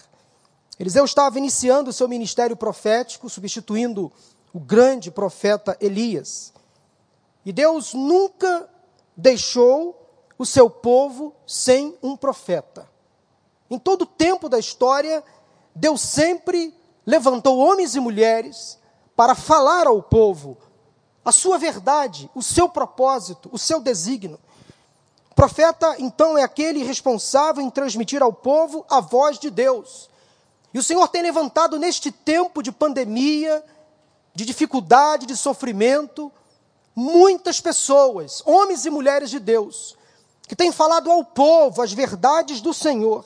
Eliseu 0.79 1.05
estava 1.05 1.39
iniciando 1.39 1.91
o 1.91 1.93
seu 1.93 2.07
ministério 2.07 2.57
profético, 2.57 3.29
substituindo 3.29 4.13
o 4.53 4.61
grande 4.61 5.11
profeta 5.11 5.77
Elias. 5.81 6.53
E 7.45 7.53
Deus 7.53 7.95
nunca 7.95 8.69
deixou 9.17 10.01
o 10.39 10.47
seu 10.47 10.71
povo 10.71 11.35
sem 11.47 11.97
um 12.01 12.17
profeta. 12.17 12.89
Em 13.69 13.79
todo 13.79 14.03
o 14.03 14.07
tempo 14.07 14.49
da 14.49 14.59
história, 14.59 15.25
Deus 15.75 16.01
sempre 16.01 16.73
levantou 17.05 17.59
homens 17.59 17.97
e 17.97 18.01
mulheres 18.01 18.79
para 19.17 19.35
falar 19.35 19.89
ao 19.89 20.01
povo 20.01 20.57
a 21.25 21.33
sua 21.33 21.59
verdade, 21.59 22.31
o 22.35 22.43
seu 22.43 22.69
propósito, 22.69 23.51
o 23.53 23.59
seu 23.59 23.81
desígnio. 23.81 24.39
O 25.31 25.35
profeta, 25.35 25.97
então, 25.99 26.39
é 26.39 26.43
aquele 26.43 26.85
responsável 26.85 27.63
em 27.63 27.69
transmitir 27.69 28.23
ao 28.23 28.33
povo 28.33 28.87
a 28.89 29.01
voz 29.01 29.39
de 29.39 29.51
Deus 29.51 30.09
e 30.73 30.79
o 30.79 30.83
Senhor 30.83 31.09
tem 31.09 31.23
levantado 31.23 31.79
neste 31.79 32.11
tempo 32.11 32.63
de 32.63 32.71
pandemia, 32.71 33.65
de 34.35 34.45
dificuldade, 34.45 35.27
de 35.27 35.37
sofrimento, 35.37 36.31
muitas 36.95 37.61
pessoas, 37.61 38.43
homens 38.45 38.85
e 38.85 38.91
mulheres 38.91 39.31
de 39.31 39.39
Deus, 39.39 39.97
que 40.47 40.57
têm 40.57 40.71
falado 40.71 41.11
ao 41.11 41.25
povo 41.25 41.81
as 41.81 41.93
verdades 41.93 42.61
do 42.61 42.75
Senhor, 42.75 43.25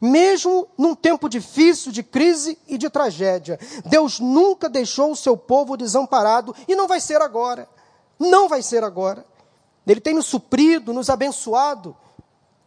mesmo 0.00 0.66
num 0.76 0.94
tempo 0.94 1.28
difícil 1.28 1.92
de 1.92 2.02
crise 2.02 2.58
e 2.66 2.76
de 2.76 2.88
tragédia. 2.90 3.58
Deus 3.84 4.18
nunca 4.18 4.68
deixou 4.68 5.12
o 5.12 5.16
seu 5.16 5.36
povo 5.36 5.76
desamparado 5.76 6.54
e 6.66 6.74
não 6.74 6.88
vai 6.88 7.00
ser 7.00 7.20
agora. 7.20 7.68
Não 8.18 8.48
vai 8.48 8.62
ser 8.62 8.82
agora. 8.82 9.24
Ele 9.86 10.00
tem 10.00 10.14
nos 10.14 10.26
suprido, 10.26 10.92
nos 10.92 11.10
abençoado. 11.10 11.96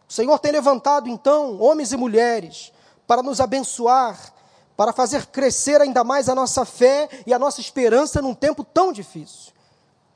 O 0.08 0.12
Senhor 0.12 0.38
tem 0.38 0.52
levantado 0.52 1.08
então 1.08 1.60
homens 1.60 1.92
e 1.92 1.96
mulheres 1.96 2.72
para 3.06 3.22
nos 3.22 3.40
abençoar, 3.40 4.32
para 4.76 4.92
fazer 4.92 5.26
crescer 5.26 5.80
ainda 5.80 6.02
mais 6.02 6.28
a 6.28 6.34
nossa 6.34 6.64
fé 6.64 7.08
e 7.26 7.32
a 7.32 7.38
nossa 7.38 7.60
esperança 7.60 8.20
num 8.20 8.34
tempo 8.34 8.64
tão 8.64 8.92
difícil. 8.92 9.52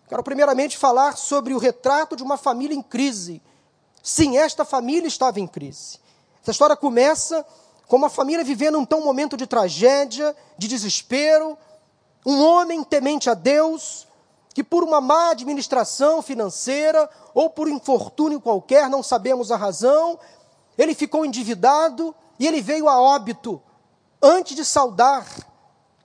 Quero 0.08 0.22
primeiramente 0.22 0.76
falar 0.76 1.16
sobre 1.16 1.52
o 1.54 1.58
retrato 1.58 2.16
de 2.16 2.22
uma 2.22 2.36
família 2.36 2.74
em 2.74 2.82
crise. 2.82 3.42
Sim, 4.02 4.38
esta 4.38 4.64
família 4.64 5.06
estava 5.06 5.38
em 5.38 5.46
crise. 5.46 5.98
Essa 6.42 6.50
história 6.50 6.76
começa 6.76 7.44
com 7.86 7.96
uma 7.96 8.08
família 8.08 8.44
vivendo 8.44 8.78
um 8.78 8.84
tão 8.84 9.02
momento 9.02 9.36
de 9.36 9.46
tragédia, 9.46 10.34
de 10.56 10.66
desespero, 10.66 11.58
um 12.24 12.42
homem 12.42 12.82
temente 12.82 13.30
a 13.30 13.34
Deus, 13.34 14.06
que 14.54 14.64
por 14.64 14.82
uma 14.82 15.00
má 15.00 15.30
administração 15.30 16.20
financeira 16.20 17.08
ou 17.32 17.48
por 17.48 17.68
infortúnio 17.68 18.40
qualquer, 18.40 18.88
não 18.88 19.02
sabemos 19.02 19.52
a 19.52 19.56
razão, 19.56 20.18
ele 20.76 20.94
ficou 20.94 21.24
endividado 21.24 22.14
e 22.38 22.46
ele 22.46 22.60
veio 22.60 22.88
a 22.88 23.00
óbito 23.00 23.60
antes 24.22 24.54
de 24.54 24.64
saldar 24.64 25.26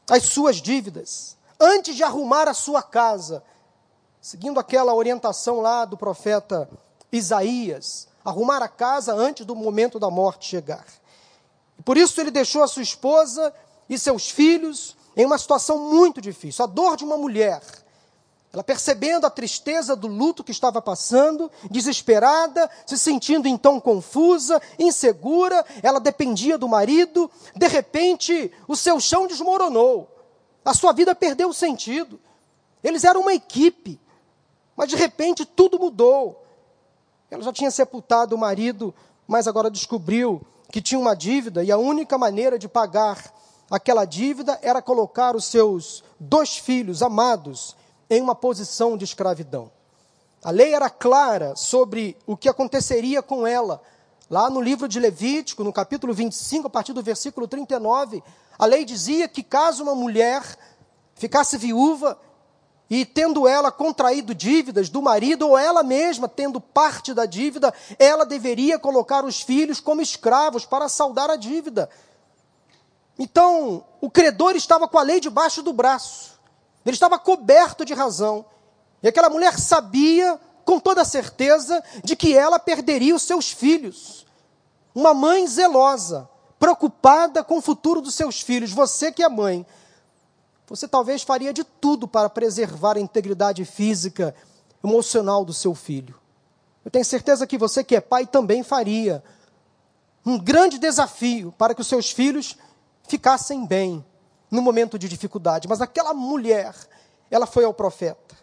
as 0.10 0.24
suas 0.24 0.58
dívidas, 0.58 1.38
antes 1.60 1.96
de 1.96 2.04
arrumar 2.04 2.48
a 2.48 2.54
sua 2.54 2.82
casa, 2.82 3.44
seguindo 4.22 4.60
aquela 4.60 4.94
orientação 4.94 5.62
lá 5.62 5.86
do 5.86 5.98
profeta 5.98 6.70
Isaías, 7.12 8.08
arrumar 8.24 8.62
a 8.62 8.68
casa 8.68 9.14
antes 9.14 9.46
do 9.46 9.56
momento 9.56 10.00
da 10.00 10.10
morte 10.10 10.48
chegar. 10.48 10.86
Por 11.84 11.98
isso 11.98 12.20
ele 12.20 12.32
deixou 12.32 12.64
a 12.64 12.68
sua 12.68 12.84
esposa 12.84 13.54
e 13.90 13.98
seus 13.98 14.30
filhos 14.30 14.96
em 15.16 15.26
uma 15.26 15.38
situação 15.38 15.78
muito 15.78 16.22
difícil. 16.22 16.64
A 16.64 16.68
dor 16.68 16.98
de 16.98 17.04
uma 17.04 17.18
mulher. 17.18 17.62
Ela 18.54 18.64
percebendo 18.64 19.26
a 19.26 19.32
tristeza 19.32 19.96
do 19.96 20.06
luto 20.06 20.44
que 20.44 20.52
estava 20.52 20.80
passando, 20.80 21.50
desesperada, 21.72 22.70
se 22.86 23.00
sentindo 23.00 23.48
então 23.48 23.80
confusa, 23.80 24.62
insegura, 24.78 25.66
ela 25.82 26.00
dependia 26.00 26.56
do 26.56 26.70
marido, 26.70 27.32
de 27.56 27.68
repente 27.68 28.52
o 28.68 28.76
seu 28.76 29.00
chão 29.00 29.26
desmoronou, 29.26 30.08
a 30.64 30.72
sua 30.72 30.94
vida 30.94 31.16
perdeu 31.16 31.50
o 31.50 31.54
sentido. 31.54 32.20
Eles 32.84 33.04
eram 33.04 33.22
uma 33.22 33.34
equipe, 33.34 34.00
mas 34.76 34.88
de 34.88 34.98
repente 34.98 35.46
tudo 35.46 35.80
mudou. 35.80 36.46
Ela 37.32 37.42
já 37.42 37.52
tinha 37.52 37.72
sepultado 37.72 38.36
o 38.36 38.38
marido, 38.38 38.94
mas 39.28 39.48
agora 39.48 39.72
descobriu 39.72 40.46
que 40.72 40.80
tinha 40.80 41.00
uma 41.00 41.16
dívida 41.16 41.64
e 41.64 41.72
a 41.72 41.78
única 41.78 42.20
maneira 42.20 42.60
de 42.60 42.68
pagar 42.68 43.34
aquela 43.72 44.06
dívida 44.06 44.60
era 44.62 44.80
colocar 44.80 45.36
os 45.36 45.46
seus 45.46 46.04
dois 46.20 46.56
filhos 46.56 47.02
amados 47.02 47.76
em 48.10 48.22
uma 48.22 48.36
posição 48.36 48.98
de 48.98 49.04
escravidão. 49.04 49.72
A 50.44 50.52
lei 50.52 50.74
era 50.74 50.90
clara 50.90 51.56
sobre 51.56 52.18
o 52.28 52.36
que 52.36 52.50
aconteceria 52.50 53.22
com 53.22 53.48
ela. 53.48 53.82
Lá 54.30 54.50
no 54.50 54.60
livro 54.60 54.88
de 54.88 55.00
Levítico, 55.00 55.64
no 55.64 55.72
capítulo 55.72 56.14
25, 56.14 56.68
a 56.68 56.70
partir 56.70 56.94
do 56.94 57.02
versículo 57.02 57.48
39, 57.48 58.24
a 58.58 58.66
lei 58.66 58.84
dizia 58.84 59.28
que 59.28 59.42
caso 59.42 59.84
uma 59.84 59.96
mulher 59.96 60.44
ficasse 61.16 61.58
viúva 61.58 62.20
e 62.90 63.06
tendo 63.06 63.48
ela 63.48 63.72
contraído 63.72 64.36
dívidas 64.36 64.90
do 64.90 65.02
marido, 65.02 65.48
ou 65.48 65.58
ela 65.58 65.82
mesma 65.82 66.28
tendo 66.28 66.60
parte 66.60 67.14
da 67.14 67.26
dívida, 67.26 67.74
ela 67.98 68.26
deveria 68.26 68.78
colocar 68.78 69.26
os 69.26 69.42
filhos 69.42 69.80
como 69.80 70.02
escravos 70.02 70.66
para 70.66 70.90
saldar 70.90 71.30
a 71.30 71.36
dívida. 71.36 71.90
Então, 73.18 73.84
o 74.02 74.10
credor 74.10 74.56
estava 74.56 74.88
com 74.88 74.98
a 74.98 75.04
lei 75.04 75.20
debaixo 75.20 75.64
do 75.64 75.72
braço, 75.72 76.33
ele 76.90 76.96
estava 76.96 77.18
coberto 77.18 77.86
de 77.86 77.94
razão, 77.94 78.46
e 79.02 79.08
aquela 79.08 79.30
mulher 79.30 79.60
sabia, 79.60 80.40
com 80.64 80.80
toda 80.80 81.04
certeza, 81.04 81.84
de 82.04 82.16
que 82.16 82.36
ela 82.36 82.60
perderia 82.60 83.16
os 83.16 83.24
seus 83.24 83.52
filhos. 83.52 84.26
Uma 84.96 85.14
mãe 85.14 85.46
zelosa, 85.48 86.30
preocupada 86.60 87.44
com 87.44 87.58
o 87.58 87.62
futuro 87.62 88.02
dos 88.02 88.16
seus 88.16 88.42
filhos, 88.42 88.72
você 88.72 89.12
que 89.12 89.24
é 89.24 89.30
mãe, 89.30 89.66
você 90.68 90.88
talvez 90.88 91.22
faria 91.24 91.54
de 91.54 91.64
tudo 91.64 92.08
para 92.08 92.30
preservar 92.30 92.98
a 92.98 93.02
integridade 93.02 93.66
física, 93.66 94.34
emocional 94.84 95.44
do 95.44 95.54
seu 95.54 95.76
filho. 95.76 96.16
Eu 96.84 96.92
tenho 96.92 97.06
certeza 97.06 97.48
que 97.48 97.58
você 97.58 97.84
que 97.84 97.96
é 97.96 98.02
pai 98.02 98.26
também 98.26 98.64
faria. 98.64 99.24
Um 100.26 100.38
grande 100.38 100.78
desafio 100.78 101.54
para 101.58 101.74
que 101.74 101.82
os 101.82 101.88
seus 101.88 102.12
filhos 102.12 102.58
ficassem 103.08 103.66
bem 103.66 104.04
no 104.54 104.62
momento 104.62 104.98
de 104.98 105.10
dificuldade. 105.10 105.68
Mas 105.68 105.82
aquela 105.82 106.14
mulher, 106.14 106.74
ela 107.30 107.46
foi 107.46 107.66
ao 107.66 107.74
profeta. 107.74 108.36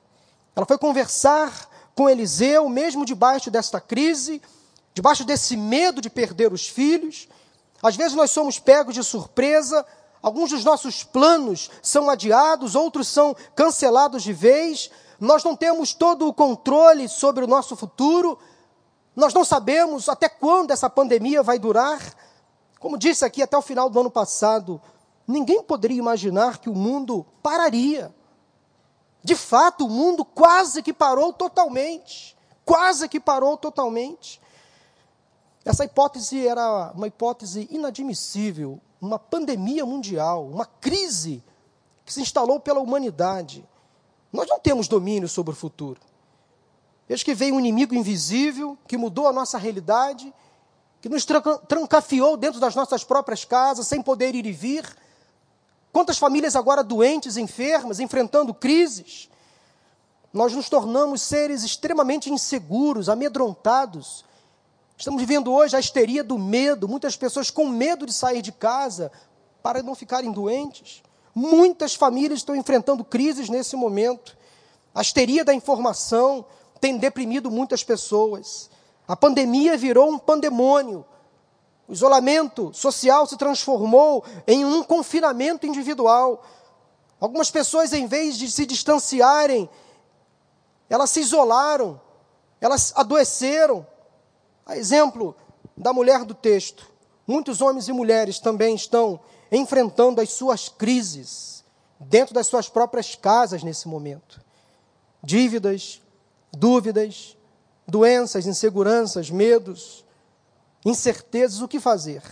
Ela 0.54 0.66
foi 0.66 0.76
conversar 0.76 1.68
com 1.94 2.08
Eliseu, 2.08 2.68
mesmo 2.68 3.04
debaixo 3.06 3.50
desta 3.50 3.80
crise, 3.80 4.42
debaixo 4.92 5.24
desse 5.24 5.56
medo 5.56 6.00
de 6.00 6.10
perder 6.10 6.52
os 6.52 6.68
filhos. 6.68 7.28
Às 7.82 7.96
vezes 7.96 8.14
nós 8.14 8.30
somos 8.30 8.58
pegos 8.58 8.94
de 8.94 9.02
surpresa 9.02 9.86
Alguns 10.22 10.50
dos 10.50 10.64
nossos 10.64 11.02
planos 11.02 11.70
são 11.82 12.10
adiados, 12.10 12.74
outros 12.74 13.08
são 13.08 13.34
cancelados 13.54 14.22
de 14.22 14.32
vez. 14.32 14.90
Nós 15.18 15.42
não 15.42 15.56
temos 15.56 15.94
todo 15.94 16.28
o 16.28 16.34
controle 16.34 17.08
sobre 17.08 17.42
o 17.42 17.46
nosso 17.46 17.74
futuro. 17.74 18.38
Nós 19.16 19.32
não 19.32 19.44
sabemos 19.44 20.08
até 20.08 20.28
quando 20.28 20.72
essa 20.72 20.90
pandemia 20.90 21.42
vai 21.42 21.58
durar. 21.58 21.98
Como 22.78 22.98
disse 22.98 23.24
aqui, 23.24 23.42
até 23.42 23.56
o 23.56 23.62
final 23.62 23.88
do 23.88 23.98
ano 23.98 24.10
passado, 24.10 24.80
ninguém 25.30 25.62
poderia 25.62 25.98
imaginar 25.98 26.58
que 26.58 26.68
o 26.68 26.74
mundo 26.74 27.24
pararia. 27.42 28.14
De 29.22 29.34
fato, 29.34 29.86
o 29.86 29.90
mundo 29.90 30.24
quase 30.24 30.82
que 30.82 30.92
parou 30.92 31.32
totalmente. 31.32 32.36
Quase 32.64 33.08
que 33.08 33.20
parou 33.20 33.56
totalmente. 33.56 34.40
Essa 35.64 35.84
hipótese 35.84 36.46
era 36.46 36.92
uma 36.94 37.06
hipótese 37.06 37.68
inadmissível 37.70 38.80
uma 39.00 39.18
pandemia 39.18 39.86
mundial, 39.86 40.46
uma 40.46 40.66
crise 40.66 41.42
que 42.04 42.12
se 42.12 42.20
instalou 42.20 42.60
pela 42.60 42.80
humanidade. 42.80 43.66
Nós 44.32 44.46
não 44.48 44.60
temos 44.60 44.86
domínio 44.86 45.28
sobre 45.28 45.52
o 45.52 45.56
futuro. 45.56 46.00
Veja 47.08 47.24
que 47.24 47.34
veio 47.34 47.54
um 47.54 47.58
inimigo 47.58 47.94
invisível 47.94 48.76
que 48.86 48.96
mudou 48.96 49.26
a 49.26 49.32
nossa 49.32 49.58
realidade, 49.58 50.32
que 51.00 51.08
nos 51.08 51.24
trancafiou 51.66 52.36
dentro 52.36 52.60
das 52.60 52.74
nossas 52.74 53.02
próprias 53.02 53.44
casas, 53.44 53.86
sem 53.86 54.02
poder 54.02 54.34
ir 54.34 54.44
e 54.44 54.52
vir. 54.52 54.84
Quantas 55.92 56.18
famílias 56.18 56.56
agora 56.56 56.84
doentes, 56.84 57.36
enfermas, 57.36 58.00
enfrentando 58.00 58.54
crises. 58.54 59.28
Nós 60.32 60.52
nos 60.52 60.68
tornamos 60.68 61.22
seres 61.22 61.64
extremamente 61.64 62.30
inseguros, 62.30 63.08
amedrontados, 63.08 64.24
Estamos 65.00 65.18
vivendo 65.22 65.50
hoje 65.50 65.74
a 65.74 65.80
histeria 65.80 66.22
do 66.22 66.38
medo, 66.38 66.86
muitas 66.86 67.16
pessoas 67.16 67.50
com 67.50 67.66
medo 67.66 68.04
de 68.04 68.12
sair 68.12 68.42
de 68.42 68.52
casa 68.52 69.10
para 69.62 69.82
não 69.82 69.94
ficarem 69.94 70.30
doentes. 70.30 71.02
Muitas 71.34 71.94
famílias 71.94 72.40
estão 72.40 72.54
enfrentando 72.54 73.02
crises 73.02 73.48
nesse 73.48 73.76
momento. 73.76 74.36
A 74.94 75.00
histeria 75.00 75.42
da 75.42 75.54
informação 75.54 76.44
tem 76.82 76.98
deprimido 76.98 77.50
muitas 77.50 77.82
pessoas. 77.82 78.68
A 79.08 79.16
pandemia 79.16 79.74
virou 79.74 80.10
um 80.12 80.18
pandemônio. 80.18 81.02
O 81.90 81.92
isolamento 81.92 82.72
social 82.72 83.26
se 83.26 83.36
transformou 83.36 84.24
em 84.46 84.64
um 84.64 84.80
confinamento 84.80 85.66
individual. 85.66 86.40
Algumas 87.18 87.50
pessoas, 87.50 87.92
em 87.92 88.06
vez 88.06 88.38
de 88.38 88.48
se 88.48 88.64
distanciarem, 88.64 89.68
elas 90.88 91.10
se 91.10 91.18
isolaram, 91.18 92.00
elas 92.60 92.92
adoeceram, 92.94 93.84
a 94.64 94.76
exemplo 94.76 95.34
da 95.76 95.92
mulher 95.92 96.24
do 96.24 96.32
texto, 96.32 96.88
muitos 97.26 97.60
homens 97.60 97.88
e 97.88 97.92
mulheres 97.92 98.38
também 98.38 98.76
estão 98.76 99.18
enfrentando 99.50 100.20
as 100.20 100.30
suas 100.30 100.68
crises 100.68 101.64
dentro 101.98 102.32
das 102.32 102.46
suas 102.46 102.68
próprias 102.68 103.16
casas 103.16 103.64
nesse 103.64 103.88
momento. 103.88 104.40
Dívidas, 105.24 106.00
dúvidas, 106.52 107.36
doenças, 107.84 108.46
inseguranças, 108.46 109.28
medos, 109.28 110.04
incertezas, 110.84 111.60
o 111.60 111.68
que 111.68 111.80
fazer? 111.80 112.22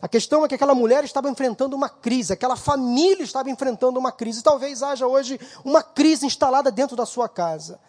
A 0.00 0.08
questão 0.08 0.44
é 0.44 0.48
que 0.48 0.54
aquela 0.54 0.74
mulher 0.74 1.04
estava 1.04 1.28
enfrentando 1.28 1.74
uma 1.74 1.88
crise, 1.88 2.32
aquela 2.32 2.56
família 2.56 3.22
estava 3.22 3.50
enfrentando 3.50 3.98
uma 3.98 4.12
crise. 4.12 4.42
Talvez 4.42 4.82
haja 4.82 5.06
hoje 5.06 5.40
uma 5.64 5.82
crise 5.82 6.26
instalada 6.26 6.70
dentro 6.70 6.94
da 6.96 7.06
sua 7.06 7.28
casa. 7.28 7.80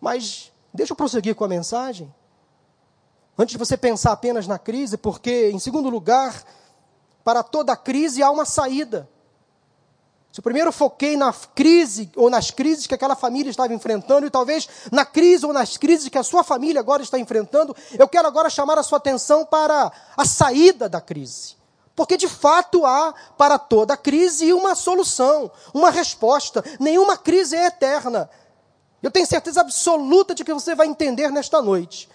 Mas 0.00 0.52
Deixa 0.74 0.92
eu 0.92 0.96
prosseguir 0.96 1.36
com 1.36 1.44
a 1.44 1.48
mensagem. 1.48 2.12
Antes 3.38 3.52
de 3.52 3.58
você 3.58 3.76
pensar 3.76 4.10
apenas 4.10 4.48
na 4.48 4.58
crise, 4.58 4.96
porque, 4.96 5.50
em 5.50 5.58
segundo 5.60 5.88
lugar, 5.88 6.42
para 7.22 7.44
toda 7.44 7.76
crise 7.76 8.20
há 8.20 8.28
uma 8.28 8.44
saída. 8.44 9.08
Se 10.34 10.40
eu 10.40 10.42
primeiro 10.42 10.72
foquei 10.72 11.16
na 11.16 11.32
crise 11.32 12.10
ou 12.16 12.28
nas 12.28 12.50
crises 12.50 12.88
que 12.88 12.94
aquela 12.94 13.14
família 13.14 13.50
estava 13.50 13.72
enfrentando, 13.72 14.26
e 14.26 14.30
talvez 14.30 14.68
na 14.90 15.04
crise 15.04 15.46
ou 15.46 15.52
nas 15.52 15.76
crises 15.76 16.08
que 16.08 16.18
a 16.18 16.24
sua 16.24 16.42
família 16.42 16.80
agora 16.80 17.04
está 17.04 17.16
enfrentando, 17.16 17.72
eu 17.96 18.08
quero 18.08 18.26
agora 18.26 18.50
chamar 18.50 18.76
a 18.76 18.82
sua 18.82 18.98
atenção 18.98 19.44
para 19.44 19.92
a 20.16 20.24
saída 20.24 20.88
da 20.88 21.00
crise. 21.00 21.54
Porque 21.94 22.16
de 22.16 22.26
fato 22.26 22.84
há 22.84 23.14
para 23.38 23.60
toda 23.60 23.96
crise 23.96 24.52
uma 24.52 24.74
solução, 24.74 25.48
uma 25.72 25.92
resposta. 25.92 26.64
Nenhuma 26.80 27.16
crise 27.16 27.54
é 27.54 27.66
eterna. 27.66 28.28
Eu 29.00 29.12
tenho 29.12 29.28
certeza 29.28 29.60
absoluta 29.60 30.34
de 30.34 30.42
que 30.42 30.52
você 30.52 30.74
vai 30.74 30.88
entender 30.88 31.30
nesta 31.30 31.62
noite, 31.62 32.08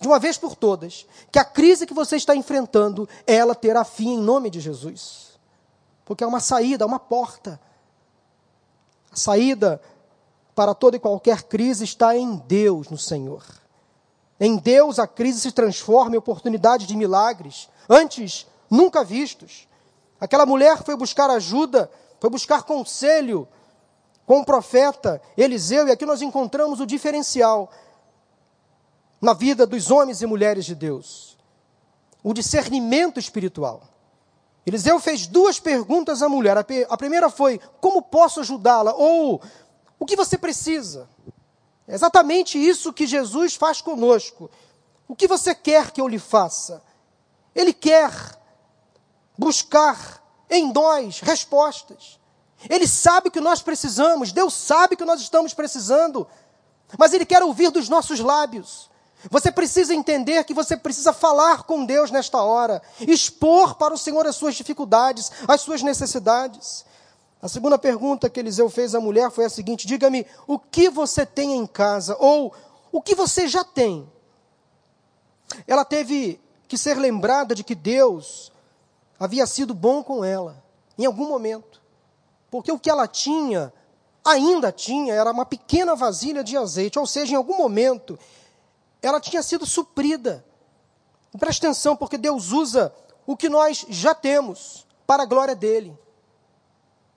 de 0.00 0.06
uma 0.06 0.20
vez 0.20 0.38
por 0.38 0.54
todas, 0.54 1.06
que 1.32 1.40
a 1.40 1.44
crise 1.44 1.88
que 1.88 1.94
você 1.94 2.14
está 2.14 2.36
enfrentando, 2.36 3.08
ela 3.26 3.52
terá 3.52 3.82
fim 3.82 4.10
em 4.10 4.18
nome 4.18 4.48
de 4.48 4.60
Jesus. 4.60 5.27
Porque 6.08 6.24
é 6.24 6.26
uma 6.26 6.40
saída, 6.40 6.86
uma 6.86 6.98
porta. 6.98 7.60
A 9.12 9.16
saída 9.16 9.78
para 10.54 10.74
toda 10.74 10.96
e 10.96 10.98
qualquer 10.98 11.42
crise 11.42 11.84
está 11.84 12.16
em 12.16 12.36
Deus, 12.48 12.88
no 12.88 12.96
Senhor. 12.96 13.44
Em 14.40 14.56
Deus, 14.56 14.98
a 14.98 15.06
crise 15.06 15.38
se 15.38 15.52
transforma 15.52 16.14
em 16.14 16.18
oportunidade 16.18 16.86
de 16.86 16.96
milagres, 16.96 17.68
antes 17.86 18.46
nunca 18.70 19.04
vistos. 19.04 19.68
Aquela 20.18 20.46
mulher 20.46 20.82
foi 20.82 20.96
buscar 20.96 21.28
ajuda, 21.28 21.90
foi 22.18 22.30
buscar 22.30 22.62
conselho 22.62 23.46
com 24.24 24.40
o 24.40 24.44
profeta 24.46 25.20
Eliseu, 25.36 25.88
e 25.88 25.90
aqui 25.90 26.06
nós 26.06 26.22
encontramos 26.22 26.80
o 26.80 26.86
diferencial 26.86 27.70
na 29.20 29.34
vida 29.34 29.66
dos 29.66 29.90
homens 29.90 30.22
e 30.22 30.26
mulheres 30.26 30.64
de 30.64 30.74
Deus: 30.74 31.36
o 32.22 32.32
discernimento 32.32 33.20
espiritual. 33.20 33.82
Eliseu 34.68 35.00
fez 35.00 35.26
duas 35.26 35.58
perguntas 35.58 36.22
à 36.22 36.28
mulher. 36.28 36.56
A 36.58 36.96
primeira 36.96 37.30
foi: 37.30 37.58
Como 37.80 38.02
posso 38.02 38.40
ajudá-la? 38.40 38.92
Ou 38.94 39.40
o 39.98 40.04
que 40.04 40.14
você 40.14 40.36
precisa? 40.36 41.08
É 41.86 41.94
exatamente 41.94 42.58
isso 42.58 42.92
que 42.92 43.06
Jesus 43.06 43.54
faz 43.54 43.80
conosco. 43.80 44.50
O 45.08 45.16
que 45.16 45.26
você 45.26 45.54
quer 45.54 45.90
que 45.90 46.00
eu 46.00 46.06
lhe 46.06 46.18
faça? 46.18 46.82
Ele 47.54 47.72
quer 47.72 48.12
buscar 49.38 50.22
em 50.50 50.70
nós 50.70 51.20
respostas. 51.20 52.20
Ele 52.68 52.86
sabe 52.86 53.30
que 53.30 53.40
nós 53.40 53.62
precisamos, 53.62 54.32
Deus 54.32 54.52
sabe 54.52 54.96
que 54.96 55.04
nós 55.04 55.22
estamos 55.22 55.54
precisando, 55.54 56.26
mas 56.98 57.14
Ele 57.14 57.24
quer 57.24 57.42
ouvir 57.42 57.70
dos 57.70 57.88
nossos 57.88 58.20
lábios. 58.20 58.90
Você 59.30 59.50
precisa 59.50 59.94
entender 59.94 60.44
que 60.44 60.54
você 60.54 60.76
precisa 60.76 61.12
falar 61.12 61.64
com 61.64 61.84
Deus 61.84 62.10
nesta 62.10 62.40
hora, 62.40 62.80
expor 63.00 63.74
para 63.74 63.92
o 63.92 63.98
Senhor 63.98 64.26
as 64.26 64.36
suas 64.36 64.54
dificuldades, 64.54 65.32
as 65.46 65.60
suas 65.60 65.82
necessidades. 65.82 66.84
A 67.42 67.48
segunda 67.48 67.78
pergunta 67.78 68.30
que 68.30 68.38
Eliseu 68.38 68.70
fez 68.70 68.94
à 68.94 69.00
mulher 69.00 69.30
foi 69.30 69.44
a 69.44 69.50
seguinte: 69.50 69.86
diga-me, 69.86 70.26
o 70.46 70.58
que 70.58 70.88
você 70.88 71.26
tem 71.26 71.54
em 71.54 71.66
casa? 71.66 72.16
Ou 72.18 72.54
o 72.92 73.02
que 73.02 73.14
você 73.14 73.48
já 73.48 73.64
tem? 73.64 74.10
Ela 75.66 75.84
teve 75.84 76.40
que 76.68 76.78
ser 76.78 76.96
lembrada 76.98 77.54
de 77.54 77.64
que 77.64 77.74
Deus 77.74 78.52
havia 79.18 79.46
sido 79.46 79.74
bom 79.74 80.02
com 80.02 80.24
ela, 80.24 80.62
em 80.96 81.06
algum 81.06 81.28
momento. 81.28 81.80
Porque 82.50 82.70
o 82.70 82.78
que 82.78 82.90
ela 82.90 83.06
tinha, 83.08 83.72
ainda 84.24 84.70
tinha, 84.70 85.14
era 85.14 85.30
uma 85.32 85.44
pequena 85.44 85.94
vasilha 85.96 86.44
de 86.44 86.56
azeite, 86.56 86.98
ou 86.98 87.06
seja, 87.06 87.32
em 87.32 87.36
algum 87.36 87.56
momento, 87.56 88.18
ela 89.02 89.20
tinha 89.20 89.42
sido 89.42 89.66
suprida. 89.66 90.44
Preste 91.38 91.64
atenção, 91.64 91.96
porque 91.96 92.18
Deus 92.18 92.52
usa 92.52 92.92
o 93.26 93.36
que 93.36 93.48
nós 93.48 93.84
já 93.88 94.14
temos 94.14 94.86
para 95.06 95.22
a 95.22 95.26
glória 95.26 95.54
dele. 95.54 95.96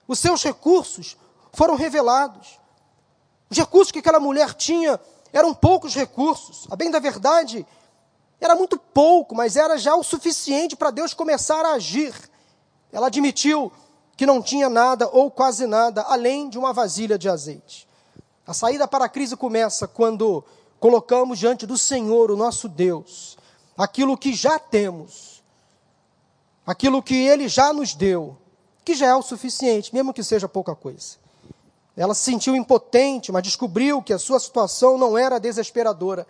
Os 0.06 0.18
seus 0.18 0.42
recursos 0.42 1.16
foram 1.52 1.74
revelados. 1.74 2.60
Os 3.50 3.56
recursos 3.56 3.90
que 3.90 3.98
aquela 3.98 4.20
mulher 4.20 4.54
tinha 4.54 5.00
eram 5.32 5.54
poucos 5.54 5.94
recursos. 5.94 6.66
A 6.70 6.76
bem 6.76 6.90
da 6.90 6.98
verdade, 6.98 7.66
era 8.40 8.54
muito 8.54 8.78
pouco, 8.78 9.34
mas 9.34 9.56
era 9.56 9.78
já 9.78 9.94
o 9.94 10.02
suficiente 10.02 10.76
para 10.76 10.90
Deus 10.90 11.14
começar 11.14 11.64
a 11.64 11.72
agir. 11.72 12.14
Ela 12.92 13.06
admitiu 13.06 13.72
que 14.16 14.26
não 14.26 14.42
tinha 14.42 14.68
nada 14.68 15.08
ou 15.08 15.30
quase 15.30 15.66
nada 15.66 16.02
além 16.02 16.48
de 16.48 16.58
uma 16.58 16.72
vasilha 16.72 17.18
de 17.18 17.28
azeite. 17.28 17.88
A 18.46 18.52
saída 18.52 18.86
para 18.86 19.04
a 19.04 19.08
crise 19.08 19.36
começa 19.36 19.86
quando 19.86 20.44
colocamos 20.82 21.38
diante 21.38 21.64
do 21.64 21.78
Senhor, 21.78 22.28
o 22.28 22.36
nosso 22.36 22.68
Deus, 22.68 23.38
aquilo 23.78 24.18
que 24.18 24.34
já 24.34 24.58
temos, 24.58 25.40
aquilo 26.66 27.00
que 27.00 27.14
Ele 27.14 27.46
já 27.46 27.72
nos 27.72 27.94
deu, 27.94 28.36
que 28.84 28.96
já 28.96 29.06
é 29.06 29.14
o 29.14 29.22
suficiente, 29.22 29.94
mesmo 29.94 30.12
que 30.12 30.24
seja 30.24 30.48
pouca 30.48 30.74
coisa. 30.74 31.18
Ela 31.96 32.14
se 32.14 32.22
sentiu 32.22 32.56
impotente, 32.56 33.30
mas 33.30 33.44
descobriu 33.44 34.02
que 34.02 34.12
a 34.12 34.18
sua 34.18 34.40
situação 34.40 34.98
não 34.98 35.16
era 35.16 35.38
desesperadora. 35.38 36.26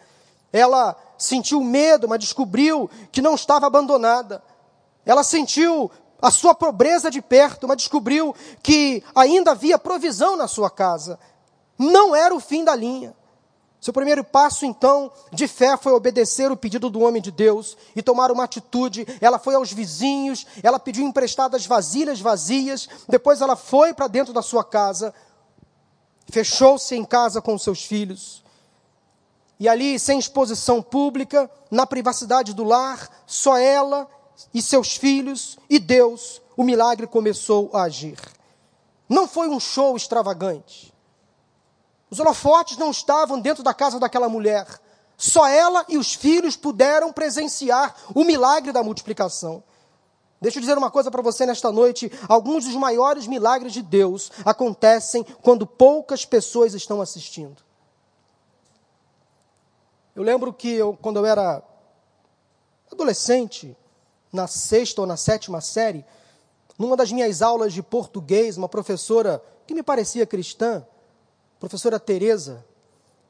Ela 0.52 0.94
sentiu 1.16 1.64
medo, 1.64 2.06
mas 2.06 2.20
descobriu 2.20 2.90
que 3.10 3.22
não 3.22 3.34
estava 3.34 3.66
abandonada. 3.66 4.42
Ela 5.06 5.24
sentiu 5.24 5.90
a 6.20 6.30
sua 6.30 6.54
pobreza 6.54 7.10
de 7.10 7.22
perto, 7.22 7.66
mas 7.66 7.78
descobriu 7.78 8.34
que 8.62 9.02
ainda 9.14 9.52
havia 9.52 9.78
provisão 9.78 10.36
na 10.36 10.46
sua 10.46 10.68
casa. 10.68 11.18
Não 11.78 12.14
era 12.14 12.34
o 12.34 12.40
fim 12.40 12.64
da 12.64 12.76
linha. 12.76 13.16
Seu 13.82 13.92
primeiro 13.92 14.22
passo, 14.22 14.64
então, 14.64 15.10
de 15.32 15.48
fé 15.48 15.76
foi 15.76 15.90
obedecer 15.92 16.52
o 16.52 16.56
pedido 16.56 16.88
do 16.88 17.00
homem 17.00 17.20
de 17.20 17.32
Deus 17.32 17.76
e 17.96 18.00
tomar 18.00 18.30
uma 18.30 18.44
atitude. 18.44 19.04
Ela 19.20 19.40
foi 19.40 19.56
aos 19.56 19.72
vizinhos, 19.72 20.46
ela 20.62 20.78
pediu 20.78 21.04
emprestadas 21.04 21.66
vasilhas 21.66 22.20
vazias, 22.20 22.88
depois 23.08 23.40
ela 23.40 23.56
foi 23.56 23.92
para 23.92 24.06
dentro 24.06 24.32
da 24.32 24.40
sua 24.40 24.62
casa, 24.62 25.12
fechou-se 26.30 26.94
em 26.94 27.04
casa 27.04 27.42
com 27.42 27.58
seus 27.58 27.82
filhos. 27.84 28.44
E 29.58 29.68
ali, 29.68 29.98
sem 29.98 30.16
exposição 30.16 30.80
pública, 30.80 31.50
na 31.68 31.84
privacidade 31.84 32.54
do 32.54 32.62
lar, 32.62 33.10
só 33.26 33.58
ela 33.58 34.08
e 34.54 34.62
seus 34.62 34.96
filhos 34.96 35.58
e 35.68 35.80
Deus, 35.80 36.40
o 36.56 36.62
milagre 36.62 37.08
começou 37.08 37.68
a 37.72 37.82
agir. 37.82 38.16
Não 39.08 39.26
foi 39.26 39.48
um 39.48 39.58
show 39.58 39.96
extravagante. 39.96 40.91
Os 42.12 42.20
holofotes 42.20 42.76
não 42.76 42.90
estavam 42.90 43.40
dentro 43.40 43.62
da 43.62 43.72
casa 43.72 43.98
daquela 43.98 44.28
mulher. 44.28 44.66
Só 45.16 45.48
ela 45.48 45.82
e 45.88 45.96
os 45.96 46.12
filhos 46.12 46.54
puderam 46.54 47.10
presenciar 47.10 47.96
o 48.14 48.22
milagre 48.22 48.70
da 48.70 48.82
multiplicação. 48.82 49.64
Deixa 50.38 50.58
eu 50.58 50.60
dizer 50.60 50.76
uma 50.76 50.90
coisa 50.90 51.10
para 51.10 51.22
você 51.22 51.46
nesta 51.46 51.72
noite: 51.72 52.12
alguns 52.28 52.66
dos 52.66 52.74
maiores 52.74 53.26
milagres 53.26 53.72
de 53.72 53.80
Deus 53.80 54.30
acontecem 54.44 55.24
quando 55.40 55.66
poucas 55.66 56.26
pessoas 56.26 56.74
estão 56.74 57.00
assistindo. 57.00 57.62
Eu 60.14 60.22
lembro 60.22 60.52
que 60.52 60.68
eu, 60.68 60.98
quando 61.00 61.16
eu 61.16 61.24
era 61.24 61.62
adolescente, 62.92 63.74
na 64.30 64.46
sexta 64.46 65.00
ou 65.00 65.06
na 65.06 65.16
sétima 65.16 65.62
série, 65.62 66.04
numa 66.78 66.94
das 66.94 67.10
minhas 67.10 67.40
aulas 67.40 67.72
de 67.72 67.82
português, 67.82 68.58
uma 68.58 68.68
professora 68.68 69.42
que 69.66 69.72
me 69.72 69.82
parecia 69.82 70.26
cristã, 70.26 70.86
professora 71.62 72.00
Teresa, 72.00 72.64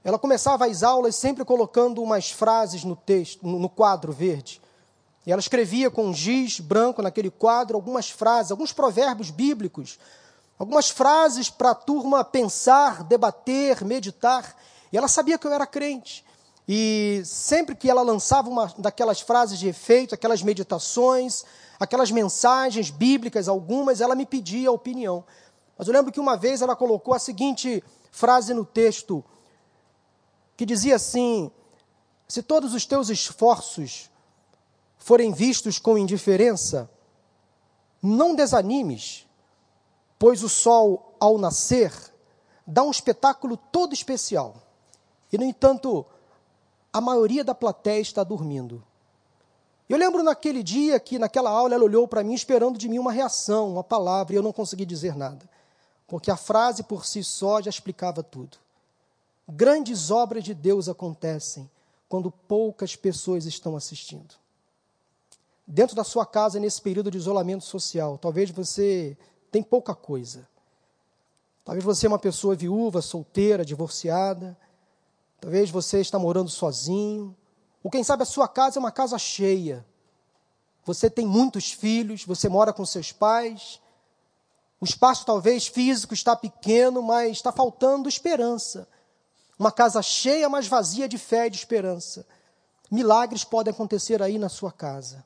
ela 0.03 0.19
começava 0.19 0.65
as 0.65 0.83
aulas 0.83 1.15
sempre 1.15 1.45
colocando 1.45 2.03
umas 2.03 2.31
frases 2.31 2.83
no 2.83 2.97
texto, 2.97 3.47
no 3.47 3.69
quadro 3.69 4.11
verde. 4.11 4.59
E 5.27 5.31
ela 5.31 5.39
escrevia 5.39 5.91
com 5.91 6.15
giz 6.15 6.59
branco 6.59 7.03
naquele 7.03 7.31
quadro 7.31 7.77
algumas 7.77 8.09
frases, 8.09 8.51
alguns 8.51 8.73
provérbios 8.73 9.29
bíblicos, 9.31 9.99
algumas 10.59 10.89
frases 10.89 11.51
para 11.51 11.73
a 11.73 11.75
turma 11.75 12.25
pensar, 12.25 13.05
debater, 13.05 13.85
meditar. 13.85 14.57
E 14.91 14.97
ela 14.97 15.09
sabia 15.09 15.37
que 15.37 15.47
eu 15.47 15.53
era 15.53 15.67
crente. 15.67 16.25
E 16.67 17.21
sempre 17.27 17.75
que 17.75 17.91
ela 17.91 18.01
lançava 18.01 18.49
uma 18.49 18.73
daquelas 18.79 19.21
frases 19.21 19.59
de 19.59 19.69
efeito, 19.69 20.15
aquelas 20.15 20.43
meditações, 20.43 21.45
aquelas 21.79 22.11
mensagens 22.11 22.89
bíblicas, 22.89 23.47
algumas, 23.47 24.01
ela 24.01 24.15
me 24.15 24.25
pedia 24.25 24.71
a 24.71 24.73
opinião. 24.73 25.23
Mas 25.77 25.87
eu 25.87 25.93
lembro 25.93 26.11
que 26.11 26.21
uma 26.21 26.35
vez 26.35 26.63
ela 26.63 26.75
colocou 26.75 27.13
a 27.13 27.19
seguinte 27.19 27.85
frase 28.13 28.53
no 28.55 28.65
texto 28.65 29.25
que 30.57 30.65
dizia 30.65 30.95
assim: 30.95 31.51
Se 32.29 32.43
todos 32.43 32.75
os 32.75 32.87
teus 32.87 33.09
esforços 33.09 34.11
forem 34.99 35.33
vistos 35.33 35.79
com 35.81 35.99
indiferença, 35.99 36.89
não 38.01 38.37
desanimes, 38.37 39.27
pois 40.19 40.45
o 40.45 40.49
sol, 40.49 41.17
ao 41.19 41.39
nascer, 41.39 41.93
dá 42.65 42.85
um 42.85 42.91
espetáculo 42.91 43.57
todo 43.57 43.93
especial. 43.93 44.55
E, 45.33 45.39
no 45.39 45.45
entanto, 45.45 46.05
a 46.93 47.01
maioria 47.01 47.43
da 47.43 47.55
plateia 47.55 48.01
está 48.01 48.23
dormindo. 48.23 48.85
Eu 49.89 49.97
lembro 49.97 50.23
naquele 50.23 50.63
dia 50.63 51.01
que, 51.01 51.19
naquela 51.19 51.51
aula, 51.51 51.75
ela 51.75 51.85
olhou 51.85 52.07
para 52.07 52.23
mim 52.23 52.35
esperando 52.35 52.79
de 52.79 52.89
mim 52.89 52.99
uma 52.99 53.13
reação, 53.13 53.71
uma 53.73 53.83
palavra, 53.83 54.35
e 54.35 54.37
eu 54.37 54.43
não 54.43 54.53
consegui 54.53 54.85
dizer 54.85 55.17
nada 55.17 55.49
porque 56.13 56.31
a 56.31 56.37
frase 56.37 56.83
por 56.83 57.07
si 57.07 57.25
só 57.25 57.63
já 57.63 57.71
explicava 57.71 58.23
tudo. 58.23 58.59
Grandes 59.49 60.11
obras 60.11 60.45
de 60.45 60.53
Deus 60.53 60.87
acontecem 60.87 61.71
quando 62.07 62.31
poucas 62.31 62.95
pessoas 62.95 63.47
estão 63.47 63.77
assistindo. 63.77 64.35
Dentro 65.67 65.97
da 65.97 66.05
sua 66.05 66.27
casa, 66.27 66.61
nesse 66.61 66.83
período 66.83 67.11
de 67.11 67.17
isolamento 67.17 67.65
social, 67.65 68.19
talvez 68.19 68.51
você 68.51 69.17
tem 69.51 69.63
pouca 69.63 69.95
coisa. 69.95 70.47
Talvez 71.65 71.83
você 71.83 72.05
é 72.05 72.11
uma 72.11 72.19
pessoa 72.19 72.55
viúva, 72.55 73.01
solteira, 73.01 73.65
divorciada. 73.65 74.55
Talvez 75.41 75.71
você 75.71 76.03
está 76.03 76.19
morando 76.19 76.51
sozinho. 76.51 77.35
Ou 77.83 77.91
quem 77.91 78.05
sabe 78.05 78.25
a 78.25 78.27
sua 78.27 78.47
casa 78.47 78.79
é 78.79 78.81
uma 78.81 78.93
casa 78.93 79.17
cheia. 79.19 79.83
Você 80.85 81.09
tem 81.09 81.27
muitos 81.27 81.73
filhos, 81.73 82.23
você 82.27 82.51
mora 82.51 82.71
com 82.71 82.85
seus 82.85 83.13
pais, 83.13 83.81
o 84.83 84.85
espaço, 84.85 85.25
talvez 85.25 85.69
físico, 85.69 86.13
está 86.13 86.35
pequeno, 86.35 87.01
mas 87.01 87.37
está 87.37 87.53
faltando 87.53 88.09
esperança. 88.09 88.89
Uma 89.57 89.71
casa 89.71 90.03
cheia, 90.03 90.49
mas 90.49 90.67
vazia 90.67 91.09
de 91.09 91.17
fé 91.17 91.47
e 91.47 91.51
de 91.51 91.57
esperança. 91.57 92.27
Milagres 92.91 93.45
podem 93.45 93.73
acontecer 93.73 94.21
aí 94.21 94.39
na 94.39 94.49
sua 94.49 94.73
casa. 94.73 95.25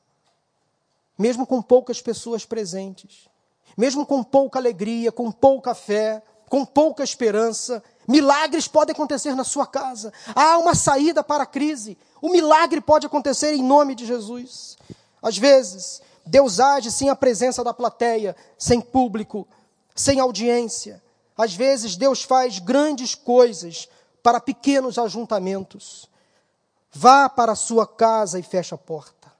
Mesmo 1.17 1.45
com 1.47 1.59
poucas 1.61 1.99
pessoas 1.99 2.45
presentes, 2.45 3.27
mesmo 3.75 4.05
com 4.05 4.23
pouca 4.23 4.59
alegria, 4.59 5.11
com 5.11 5.31
pouca 5.31 5.73
fé, 5.73 6.21
com 6.47 6.63
pouca 6.63 7.03
esperança, 7.03 7.83
Milagres 8.07 8.69
podem 8.69 8.93
acontecer 8.93 9.35
na 9.35 9.43
sua 9.43 9.67
casa. 9.67 10.13
Há 10.33 10.57
uma 10.57 10.73
saída 10.73 11.21
para 11.21 11.43
a 11.43 11.47
crise. 11.47 11.97
O 12.21 12.29
milagre 12.29 12.79
pode 12.79 13.05
acontecer 13.05 13.53
em 13.53 13.61
nome 13.61 13.93
de 13.93 14.05
Jesus. 14.05 14.77
Às 15.21 15.37
vezes, 15.37 16.01
Deus 16.27 16.59
age 16.59 16.91
sem 16.91 17.09
a 17.09 17.15
presença 17.15 17.63
da 17.63 17.73
plateia, 17.73 18.35
sem 18.57 18.81
público, 18.81 19.47
sem 19.95 20.19
audiência. 20.19 21.01
Às 21.37 21.53
vezes, 21.53 21.95
Deus 21.95 22.23
faz 22.23 22.59
grandes 22.59 23.15
coisas 23.15 23.87
para 24.21 24.39
pequenos 24.39 24.97
ajuntamentos. 24.97 26.09
Vá 26.91 27.29
para 27.29 27.51
a 27.53 27.55
sua 27.55 27.85
casa 27.87 28.39
e 28.39 28.43
feche 28.43 28.73
a 28.73 28.77
porta. 28.77 29.31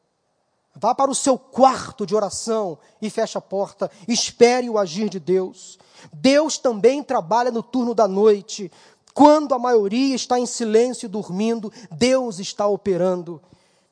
Vá 0.75 0.93
para 0.93 1.09
o 1.09 1.15
seu 1.15 1.39
quarto 1.39 2.05
de 2.05 2.15
oração 2.15 2.77
e 3.01 3.09
feche 3.09 3.37
a 3.37 3.41
porta. 3.41 3.89
Espere 4.07 4.69
o 4.69 4.77
agir 4.77 5.09
de 5.09 5.19
Deus. 5.19 5.79
Deus 6.13 6.57
também 6.59 7.01
trabalha 7.01 7.49
no 7.49 7.63
turno 7.63 7.95
da 7.95 8.07
noite. 8.07 8.71
Quando 9.13 9.55
a 9.55 9.59
maioria 9.59 10.15
está 10.15 10.39
em 10.39 10.45
silêncio 10.45 11.09
dormindo, 11.09 11.73
Deus 11.91 12.37
está 12.37 12.67
operando. 12.67 13.41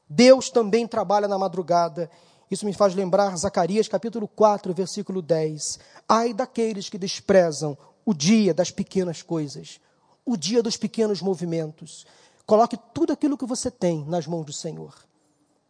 Deus 0.08 0.52
também 0.52 0.88
trabalha 0.88 1.28
na 1.28 1.40
madrugada. 1.40 2.12
Isso 2.50 2.66
me 2.66 2.74
faz 2.74 2.94
lembrar 2.94 3.36
Zacarias 3.38 3.88
capítulo 3.88 4.28
4, 4.28 4.74
versículo 4.74 5.22
10. 5.22 5.80
Ai 6.08 6.34
daqueles 6.34 6.90
que 6.90 6.98
desprezam 6.98 7.78
o 8.06 8.14
dia 8.14 8.54
das 8.54 8.70
pequenas 8.70 9.22
coisas, 9.22 9.80
o 10.24 10.38
dia 10.38 10.62
dos 10.62 10.78
pequenos 10.78 11.22
movimentos. 11.22 12.06
Coloque 12.46 12.78
tudo 12.94 13.12
aquilo 13.12 13.38
que 13.38 13.46
você 13.46 13.72
tem 13.72 14.06
nas 14.06 14.28
mãos 14.28 14.46
do 14.46 14.54
Senhor. 14.54 14.94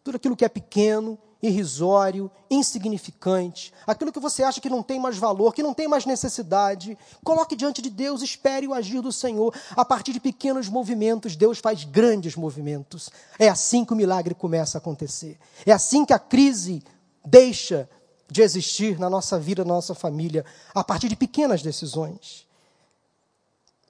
Tudo 0.03 0.17
aquilo 0.17 0.35
que 0.35 0.43
é 0.43 0.49
pequeno, 0.49 1.17
irrisório, 1.47 2.31
insignificante, 2.49 3.73
aquilo 3.85 4.11
que 4.11 4.19
você 4.19 4.43
acha 4.43 4.59
que 4.59 4.69
não 4.69 4.81
tem 4.81 4.99
mais 4.99 5.17
valor, 5.17 5.53
que 5.53 5.63
não 5.63 5.73
tem 5.73 5.87
mais 5.87 6.05
necessidade, 6.05 6.97
coloque 7.23 7.55
diante 7.55 7.81
de 7.81 7.89
Deus, 7.89 8.21
espere 8.21 8.67
o 8.67 8.73
agir 8.73 9.01
do 9.01 9.11
Senhor. 9.11 9.53
A 9.71 9.85
partir 9.85 10.13
de 10.13 10.19
pequenos 10.19 10.67
movimentos, 10.67 11.35
Deus 11.35 11.59
faz 11.59 11.83
grandes 11.83 12.35
movimentos. 12.35 13.09
É 13.37 13.47
assim 13.47 13.85
que 13.85 13.93
o 13.93 13.95
milagre 13.95 14.33
começa 14.33 14.77
a 14.77 14.79
acontecer. 14.79 15.37
É 15.65 15.71
assim 15.71 16.05
que 16.05 16.13
a 16.13 16.19
crise 16.19 16.83
deixa 17.23 17.89
de 18.29 18.41
existir 18.41 18.99
na 18.99 19.09
nossa 19.09 19.39
vida, 19.39 19.63
na 19.63 19.75
nossa 19.75 19.93
família, 19.93 20.43
a 20.73 20.83
partir 20.83 21.09
de 21.09 21.15
pequenas 21.15 21.61
decisões. 21.61 22.47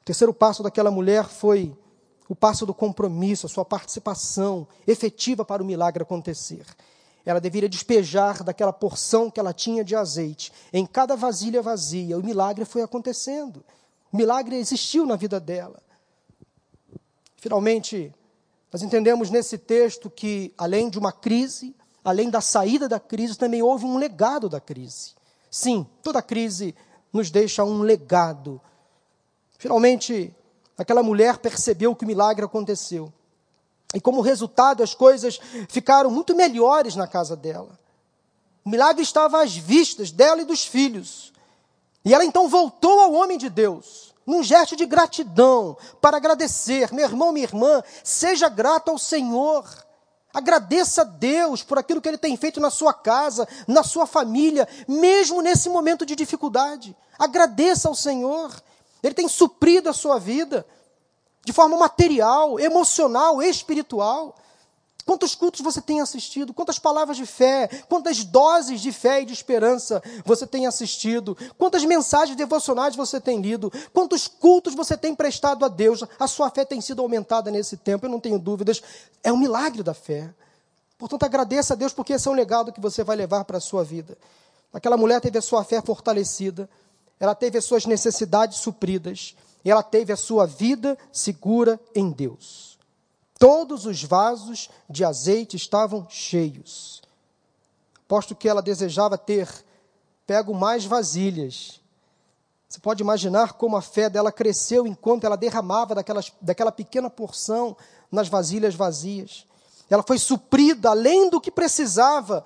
O 0.02 0.06
terceiro 0.06 0.34
passo 0.34 0.62
daquela 0.62 0.92
mulher 0.92 1.26
foi 1.26 1.76
o 2.28 2.36
passo 2.36 2.66
do 2.66 2.74
compromisso, 2.74 3.46
a 3.46 3.50
sua 3.50 3.64
participação 3.64 4.68
efetiva 4.86 5.46
para 5.46 5.64
o 5.64 5.66
milagre 5.66 6.04
acontecer 6.04 6.66
ela 7.26 7.42
deveria 7.42 7.68
despejar 7.68 8.44
daquela 8.44 8.72
porção 8.72 9.32
que 9.32 9.40
ela 9.40 9.52
tinha 9.52 9.84
de 9.84 9.96
azeite 9.96 10.52
em 10.72 10.86
cada 10.86 11.16
vasilha 11.16 11.62
vazia. 11.62 12.18
O 12.18 12.24
milagre 12.24 12.66
foi 12.66 12.84
acontecendo. 12.84 13.66
O 14.12 14.18
milagre 14.18 14.56
existiu 14.56 15.06
na 15.06 15.16
vida 15.16 15.40
dela. 15.40 15.82
Finalmente, 17.36 18.14
nós 18.72 18.84
entendemos 18.84 19.30
nesse 19.30 19.58
texto 19.58 20.10
que, 20.10 20.54
além 20.58 20.90
de 20.90 21.00
uma 21.00 21.12
crise, 21.12 21.76
além 22.04 22.30
da 22.30 22.42
saída 22.42 22.88
da 22.88 23.00
crise, 23.00 23.38
também 23.38 23.62
houve 23.62 23.86
um 23.86 23.98
legado 23.98 24.48
da 24.48 24.60
crise. 24.60 25.16
Sim, 25.50 25.88
toda 26.04 26.22
crise 26.22 26.76
nos 27.12 27.32
deixa 27.32 27.64
um 27.64 27.82
legado. 27.82 28.62
Finalmente, 29.58 30.36
aquela 30.78 31.02
mulher 31.02 31.38
percebeu 31.38 31.96
que 31.96 32.04
o 32.04 32.08
milagre 32.08 32.46
aconteceu. 32.46 33.12
E 33.94 34.02
como 34.02 34.22
resultado, 34.22 34.84
as 34.84 34.94
coisas 34.94 35.40
ficaram 35.70 36.10
muito 36.10 36.36
melhores 36.36 36.96
na 36.96 37.08
casa 37.08 37.36
dela. 37.36 37.80
O 38.66 38.70
milagre 38.70 39.04
estava 39.04 39.44
às 39.44 39.56
vistas 39.56 40.12
dela 40.12 40.42
e 40.42 40.46
dos 40.46 40.66
filhos. 40.66 41.32
E 42.04 42.14
ela 42.14 42.26
então 42.26 42.48
voltou 42.48 43.00
ao 43.00 43.14
homem 43.14 43.38
de 43.38 43.50
Deus, 43.50 44.14
num 44.26 44.44
gesto 44.44 44.76
de 44.76 44.86
gratidão, 44.86 45.78
para 46.02 46.18
agradecer. 46.18 46.94
Meu 46.94 47.06
irmão, 47.06 47.32
minha 47.32 47.46
irmã, 47.46 47.84
seja 48.04 48.50
grato 48.50 48.90
ao 48.90 48.98
Senhor. 48.98 49.66
Agradeça 50.34 51.02
a 51.02 51.06
Deus 51.06 51.64
por 51.64 51.80
aquilo 51.80 52.02
que 52.02 52.10
Ele 52.10 52.18
tem 52.18 52.36
feito 52.36 52.60
na 52.60 52.70
sua 52.70 52.94
casa, 52.94 53.48
na 53.68 53.84
sua 53.84 54.06
família, 54.06 54.68
mesmo 54.88 55.42
nesse 55.42 55.70
momento 55.70 56.06
de 56.06 56.16
dificuldade. 56.16 56.96
Agradeça 57.18 57.88
ao 57.88 57.96
Senhor. 57.96 58.52
Ele 59.02 59.14
tem 59.14 59.28
suprido 59.30 59.90
a 59.90 59.94
sua 59.94 60.20
vida 60.20 60.66
de 61.46 61.54
forma 61.54 61.78
material, 61.78 62.60
emocional, 62.60 63.42
espiritual. 63.42 64.36
Quantos 65.06 65.36
cultos 65.36 65.62
você 65.62 65.80
tem 65.80 66.02
assistido? 66.02 66.52
Quantas 66.52 66.80
palavras 66.80 67.16
de 67.16 67.28
fé? 67.28 67.68
Quantas 67.88 68.24
doses 68.24 68.82
de 68.82 68.92
fé 68.92 69.22
e 69.22 69.26
de 69.26 69.34
esperança 69.34 70.02
você 70.26 70.48
tem 70.48 70.66
assistido? 70.66 71.38
Quantas 71.60 71.86
mensagens 71.86 72.36
devocionais 72.36 72.96
você 72.96 73.22
tem 73.22 73.40
lido? 73.40 73.72
Quantos 73.94 74.28
cultos 74.28 74.74
você 74.74 74.98
tem 74.98 75.14
prestado 75.14 75.64
a 75.64 75.68
Deus? 75.68 76.04
A 76.20 76.28
sua 76.28 76.50
fé 76.50 76.66
tem 76.66 76.82
sido 76.82 77.04
aumentada 77.04 77.52
nesse 77.52 77.78
tempo, 77.78 78.08
eu 78.08 78.10
não 78.10 78.20
tenho 78.20 78.40
dúvidas. 78.40 78.82
É 79.24 79.32
um 79.32 79.38
milagre 79.38 79.84
da 79.84 79.94
fé. 79.94 80.34
Portanto, 80.98 81.24
agradeça 81.24 81.74
a 81.74 81.78
Deus 81.78 81.94
porque 81.94 82.14
esse 82.14 82.28
é 82.28 82.32
um 82.32 82.36
legado 82.36 82.74
que 82.74 82.82
você 82.82 83.04
vai 83.04 83.16
levar 83.16 83.46
para 83.46 83.58
a 83.58 83.62
sua 83.62 83.84
vida. 83.84 84.18
Aquela 84.74 84.98
mulher 84.98 85.22
teve 85.22 85.38
a 85.38 85.42
sua 85.42 85.64
fé 85.64 85.82
fortalecida, 85.84 86.68
ela 87.20 87.36
teve 87.36 87.60
as 87.60 87.66
suas 87.66 87.86
necessidades 87.86 88.58
supridas, 88.58 89.36
e 89.66 89.72
ela 89.72 89.82
teve 89.82 90.14
a 90.14 90.18
sua 90.18 90.46
vida 90.46 90.96
segura 91.12 91.80
em 91.96 92.12
Deus. 92.12 92.78
Todos 93.40 93.88
os 93.88 94.04
vasos 94.04 94.70
de 94.88 95.04
azeite 95.04 95.58
estavam 95.58 96.08
cheios. 96.08 97.02
Posto 98.08 98.36
que 98.36 98.48
ela 98.48 98.62
desejava 98.62 99.18
ter 99.18 99.50
pego 100.28 100.54
mais 100.54 100.86
vasilhas. 100.86 101.82
Você 102.70 102.80
pode 102.80 103.02
imaginar 103.02 103.54
como 103.54 103.76
a 103.76 103.82
fé 103.82 104.08
dela 104.08 104.32
cresceu 104.32 104.86
enquanto 104.86 105.24
ela 105.24 105.36
derramava 105.36 105.96
daquelas, 105.96 106.32
daquela 106.40 106.72
pequena 106.72 107.10
porção 107.10 107.76
nas 108.12 108.28
vasilhas 108.28 108.76
vazias. 108.76 109.48
Ela 109.90 110.04
foi 110.04 110.20
suprida 110.20 110.92
além 110.92 111.30
do 111.30 111.42
que 111.42 111.50
precisava, 111.50 112.46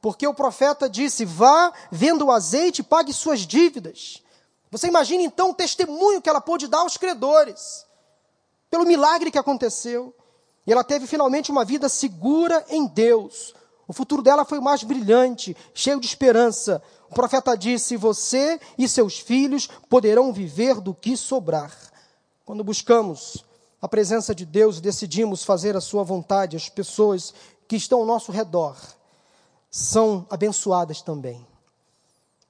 porque 0.00 0.26
o 0.26 0.34
profeta 0.34 0.88
disse: 0.88 1.24
Vá, 1.24 1.72
vendo 1.90 2.26
o 2.26 2.30
azeite, 2.30 2.82
pague 2.82 3.12
suas 3.12 3.40
dívidas. 3.40 4.22
Você 4.70 4.86
imagina 4.86 5.22
então 5.22 5.50
o 5.50 5.54
testemunho 5.54 6.22
que 6.22 6.28
ela 6.28 6.40
pôde 6.40 6.68
dar 6.68 6.80
aos 6.80 6.96
credores, 6.96 7.84
pelo 8.70 8.86
milagre 8.86 9.30
que 9.30 9.38
aconteceu. 9.38 10.14
E 10.66 10.72
ela 10.72 10.84
teve 10.84 11.06
finalmente 11.06 11.50
uma 11.50 11.64
vida 11.64 11.88
segura 11.88 12.64
em 12.68 12.86
Deus. 12.86 13.54
O 13.88 13.92
futuro 13.92 14.22
dela 14.22 14.44
foi 14.44 14.60
mais 14.60 14.84
brilhante, 14.84 15.56
cheio 15.74 15.98
de 15.98 16.06
esperança. 16.06 16.80
O 17.10 17.14
profeta 17.14 17.56
disse: 17.56 17.96
Você 17.96 18.60
e 18.78 18.88
seus 18.88 19.18
filhos 19.18 19.68
poderão 19.88 20.32
viver 20.32 20.80
do 20.80 20.94
que 20.94 21.16
sobrar. 21.16 21.74
Quando 22.44 22.62
buscamos 22.62 23.44
a 23.82 23.88
presença 23.88 24.32
de 24.32 24.46
Deus 24.46 24.78
e 24.78 24.82
decidimos 24.82 25.42
fazer 25.42 25.76
a 25.76 25.80
Sua 25.80 26.04
vontade, 26.04 26.56
as 26.56 26.68
pessoas 26.68 27.34
que 27.66 27.74
estão 27.74 28.00
ao 28.00 28.06
nosso 28.06 28.30
redor 28.30 28.76
são 29.68 30.26
abençoadas 30.30 31.00
também, 31.00 31.44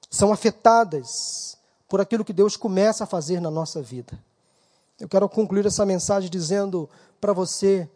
são 0.09 0.31
afetadas 0.31 1.57
por 1.91 1.99
aquilo 1.99 2.23
que 2.23 2.31
Deus 2.31 2.55
começa 2.55 3.03
a 3.03 3.05
fazer 3.05 3.41
na 3.41 3.51
nossa 3.51 3.81
vida. 3.81 4.17
Eu 4.97 5.09
quero 5.09 5.27
concluir 5.27 5.65
essa 5.65 5.85
mensagem 5.85 6.29
dizendo 6.29 6.89
para 7.19 7.33
você 7.33 7.89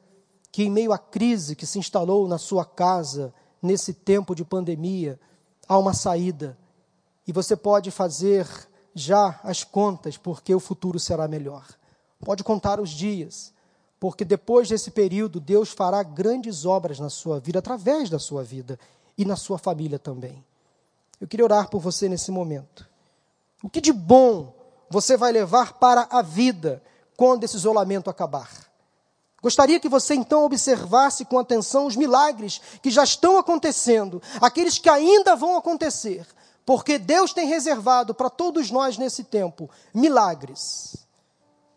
que, 0.51 0.63
em 0.63 0.69
meio 0.69 0.91
à 0.91 0.97
crise 0.97 1.55
que 1.55 1.65
se 1.65 1.79
instalou 1.79 2.27
na 2.27 2.38
sua 2.38 2.65
casa, 2.65 3.34
nesse 3.62 3.93
tempo 3.93 4.36
de 4.36 4.43
pandemia, 4.43 5.17
há 5.65 5.77
uma 5.77 5.93
saída. 5.93 6.58
E 7.25 7.31
você 7.31 7.55
pode 7.55 7.89
fazer 7.89 8.45
já 8.93 9.39
as 9.41 9.63
contas, 9.63 10.17
porque 10.17 10.53
o 10.53 10.60
futuro 10.60 10.99
será 10.99 11.25
melhor. 11.25 11.65
Pode 12.19 12.43
contar 12.43 12.81
os 12.81 12.89
dias, 12.89 13.53
porque 13.97 14.25
depois 14.25 14.67
desse 14.67 14.91
período, 14.91 15.39
Deus 15.39 15.69
fará 15.69 16.03
grandes 16.03 16.65
obras 16.65 16.99
na 16.99 17.10
sua 17.10 17.39
vida, 17.39 17.60
através 17.60 18.10
da 18.10 18.19
sua 18.19 18.43
vida 18.43 18.77
e 19.17 19.23
na 19.23 19.38
sua 19.38 19.58
família 19.58 19.97
também. 19.97 20.43
Eu 21.17 21.29
queria 21.29 21.45
orar 21.45 21.69
por 21.69 21.79
você 21.79 22.10
nesse 22.10 22.29
momento. 22.29 22.93
O 23.63 23.70
que 23.70 23.82
de 23.82 23.94
bom 23.94 24.54
você 24.89 25.18
vai 25.18 25.32
levar 25.32 25.74
para 25.74 26.08
a 26.10 26.22
vida 26.22 26.84
quando 27.18 27.44
esse 27.44 27.56
isolamento 27.56 28.10
acabar? 28.10 28.50
Gostaria 29.41 29.80
que 29.80 29.88
você 29.88 30.15
então 30.15 30.44
observasse 30.44 31.24
com 31.24 31.38
atenção 31.38 31.86
os 31.86 31.96
milagres 31.96 32.60
que 32.82 32.89
já 32.89 33.04
estão 33.04 33.38
acontecendo, 33.38 34.22
aqueles 34.41 34.80
que 34.80 34.89
ainda 34.89 35.36
vão 35.36 35.56
acontecer, 35.56 36.26
porque 36.65 36.98
Deus 36.98 37.32
tem 37.32 37.48
reservado 37.48 38.15
para 38.15 38.30
todos 38.30 38.72
nós 38.72 38.98
nesse 38.98 39.24
tempo 39.24 39.70
milagres. 39.94 40.96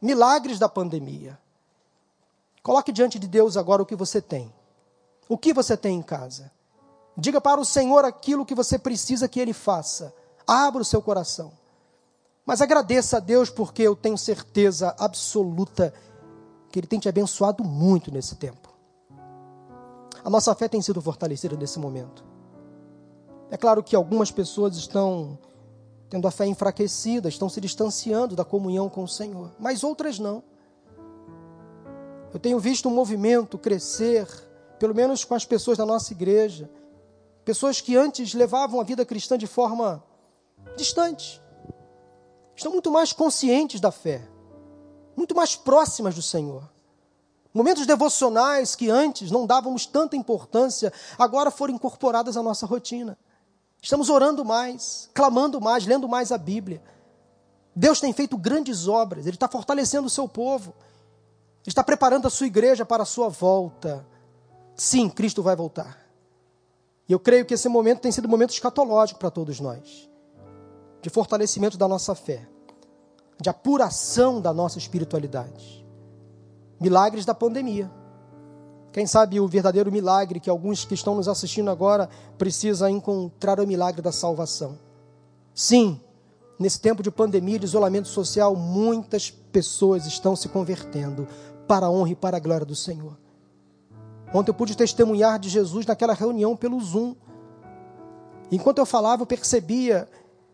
Milagres 0.00 0.58
da 0.58 0.68
pandemia. 0.68 1.38
Coloque 2.62 2.90
diante 2.90 3.18
de 3.18 3.28
Deus 3.28 3.56
agora 3.56 3.82
o 3.82 3.86
que 3.86 3.96
você 3.96 4.22
tem. 4.22 4.50
O 5.28 5.36
que 5.36 5.52
você 5.52 5.76
tem 5.76 5.98
em 5.98 6.02
casa? 6.02 6.50
Diga 7.16 7.40
para 7.40 7.60
o 7.60 7.64
Senhor 7.64 8.04
aquilo 8.04 8.46
que 8.46 8.54
você 8.54 8.78
precisa 8.78 9.28
que 9.28 9.40
Ele 9.40 9.52
faça. 9.52 10.14
Abra 10.46 10.80
o 10.80 10.84
seu 10.84 11.02
coração. 11.02 11.52
Mas 12.48 12.62
agradeça 12.62 13.18
a 13.18 13.20
Deus 13.20 13.50
porque 13.50 13.82
eu 13.82 13.94
tenho 13.94 14.16
certeza 14.16 14.96
absoluta 14.98 15.92
que 16.70 16.80
Ele 16.80 16.86
tem 16.86 16.98
te 16.98 17.06
abençoado 17.06 17.62
muito 17.62 18.10
nesse 18.10 18.36
tempo. 18.36 18.74
A 20.24 20.30
nossa 20.30 20.54
fé 20.54 20.66
tem 20.66 20.80
sido 20.80 20.98
fortalecida 21.02 21.54
nesse 21.58 21.78
momento. 21.78 22.24
É 23.50 23.58
claro 23.58 23.82
que 23.82 23.94
algumas 23.94 24.30
pessoas 24.30 24.78
estão 24.78 25.38
tendo 26.08 26.26
a 26.26 26.30
fé 26.30 26.46
enfraquecida, 26.46 27.28
estão 27.28 27.50
se 27.50 27.60
distanciando 27.60 28.34
da 28.34 28.46
comunhão 28.46 28.88
com 28.88 29.02
o 29.02 29.08
Senhor, 29.08 29.52
mas 29.58 29.84
outras 29.84 30.18
não. 30.18 30.42
Eu 32.32 32.40
tenho 32.40 32.58
visto 32.58 32.88
um 32.88 32.94
movimento 32.94 33.58
crescer, 33.58 34.26
pelo 34.78 34.94
menos 34.94 35.22
com 35.22 35.34
as 35.34 35.44
pessoas 35.44 35.76
da 35.76 35.84
nossa 35.84 36.14
igreja, 36.14 36.70
pessoas 37.44 37.82
que 37.82 37.94
antes 37.94 38.32
levavam 38.32 38.80
a 38.80 38.84
vida 38.84 39.04
cristã 39.04 39.36
de 39.36 39.46
forma 39.46 40.02
distante, 40.78 41.42
estão 42.58 42.72
muito 42.72 42.90
mais 42.90 43.12
conscientes 43.12 43.80
da 43.80 43.92
fé, 43.92 44.28
muito 45.16 45.34
mais 45.34 45.54
próximas 45.54 46.14
do 46.14 46.22
Senhor. 46.22 46.68
Momentos 47.54 47.86
devocionais 47.86 48.74
que 48.74 48.90
antes 48.90 49.30
não 49.30 49.46
dávamos 49.46 49.86
tanta 49.86 50.16
importância, 50.16 50.92
agora 51.16 51.50
foram 51.50 51.74
incorporadas 51.74 52.36
à 52.36 52.42
nossa 52.42 52.66
rotina. 52.66 53.16
Estamos 53.80 54.10
orando 54.10 54.44
mais, 54.44 55.08
clamando 55.14 55.60
mais, 55.60 55.86
lendo 55.86 56.08
mais 56.08 56.32
a 56.32 56.38
Bíblia. 56.38 56.82
Deus 57.74 58.00
tem 58.00 58.12
feito 58.12 58.36
grandes 58.36 58.88
obras, 58.88 59.24
Ele 59.24 59.36
está 59.36 59.48
fortalecendo 59.48 60.08
o 60.08 60.10
seu 60.10 60.28
povo, 60.28 60.74
Ele 61.62 61.68
está 61.68 61.84
preparando 61.84 62.26
a 62.26 62.30
sua 62.30 62.48
igreja 62.48 62.84
para 62.84 63.04
a 63.04 63.06
sua 63.06 63.28
volta. 63.28 64.04
Sim, 64.74 65.08
Cristo 65.08 65.42
vai 65.44 65.54
voltar. 65.54 66.06
E 67.08 67.12
eu 67.12 67.20
creio 67.20 67.46
que 67.46 67.54
esse 67.54 67.68
momento 67.68 68.00
tem 68.00 68.12
sido 68.12 68.26
um 68.26 68.30
momento 68.30 68.50
escatológico 68.50 69.18
para 69.18 69.30
todos 69.30 69.60
nós 69.60 70.08
de 71.00 71.10
fortalecimento 71.10 71.78
da 71.78 71.86
nossa 71.86 72.14
fé, 72.14 72.46
de 73.40 73.48
apuração 73.48 74.40
da 74.40 74.52
nossa 74.52 74.78
espiritualidade. 74.78 75.86
Milagres 76.80 77.24
da 77.24 77.34
pandemia. 77.34 77.90
Quem 78.92 79.06
sabe 79.06 79.38
o 79.38 79.46
verdadeiro 79.46 79.92
milagre 79.92 80.40
que 80.40 80.50
alguns 80.50 80.84
que 80.84 80.94
estão 80.94 81.14
nos 81.14 81.28
assistindo 81.28 81.70
agora 81.70 82.08
precisa 82.36 82.90
encontrar 82.90 83.60
o 83.60 83.66
milagre 83.66 84.02
da 84.02 84.10
salvação. 84.10 84.78
Sim, 85.54 86.00
nesse 86.58 86.80
tempo 86.80 87.02
de 87.02 87.10
pandemia, 87.10 87.58
de 87.58 87.66
isolamento 87.66 88.08
social, 88.08 88.56
muitas 88.56 89.30
pessoas 89.30 90.06
estão 90.06 90.34
se 90.34 90.48
convertendo 90.48 91.28
para 91.66 91.86
a 91.86 91.90
honra 91.90 92.10
e 92.10 92.16
para 92.16 92.36
a 92.36 92.40
glória 92.40 92.66
do 92.66 92.74
Senhor. 92.74 93.16
Ontem 94.32 94.50
eu 94.50 94.54
pude 94.54 94.76
testemunhar 94.76 95.38
de 95.38 95.48
Jesus 95.48 95.86
naquela 95.86 96.12
reunião 96.12 96.56
pelo 96.56 96.80
Zoom. 96.80 97.14
Enquanto 98.50 98.78
eu 98.78 98.86
falava, 98.86 99.22
eu 99.22 99.26
percebia 99.26 100.08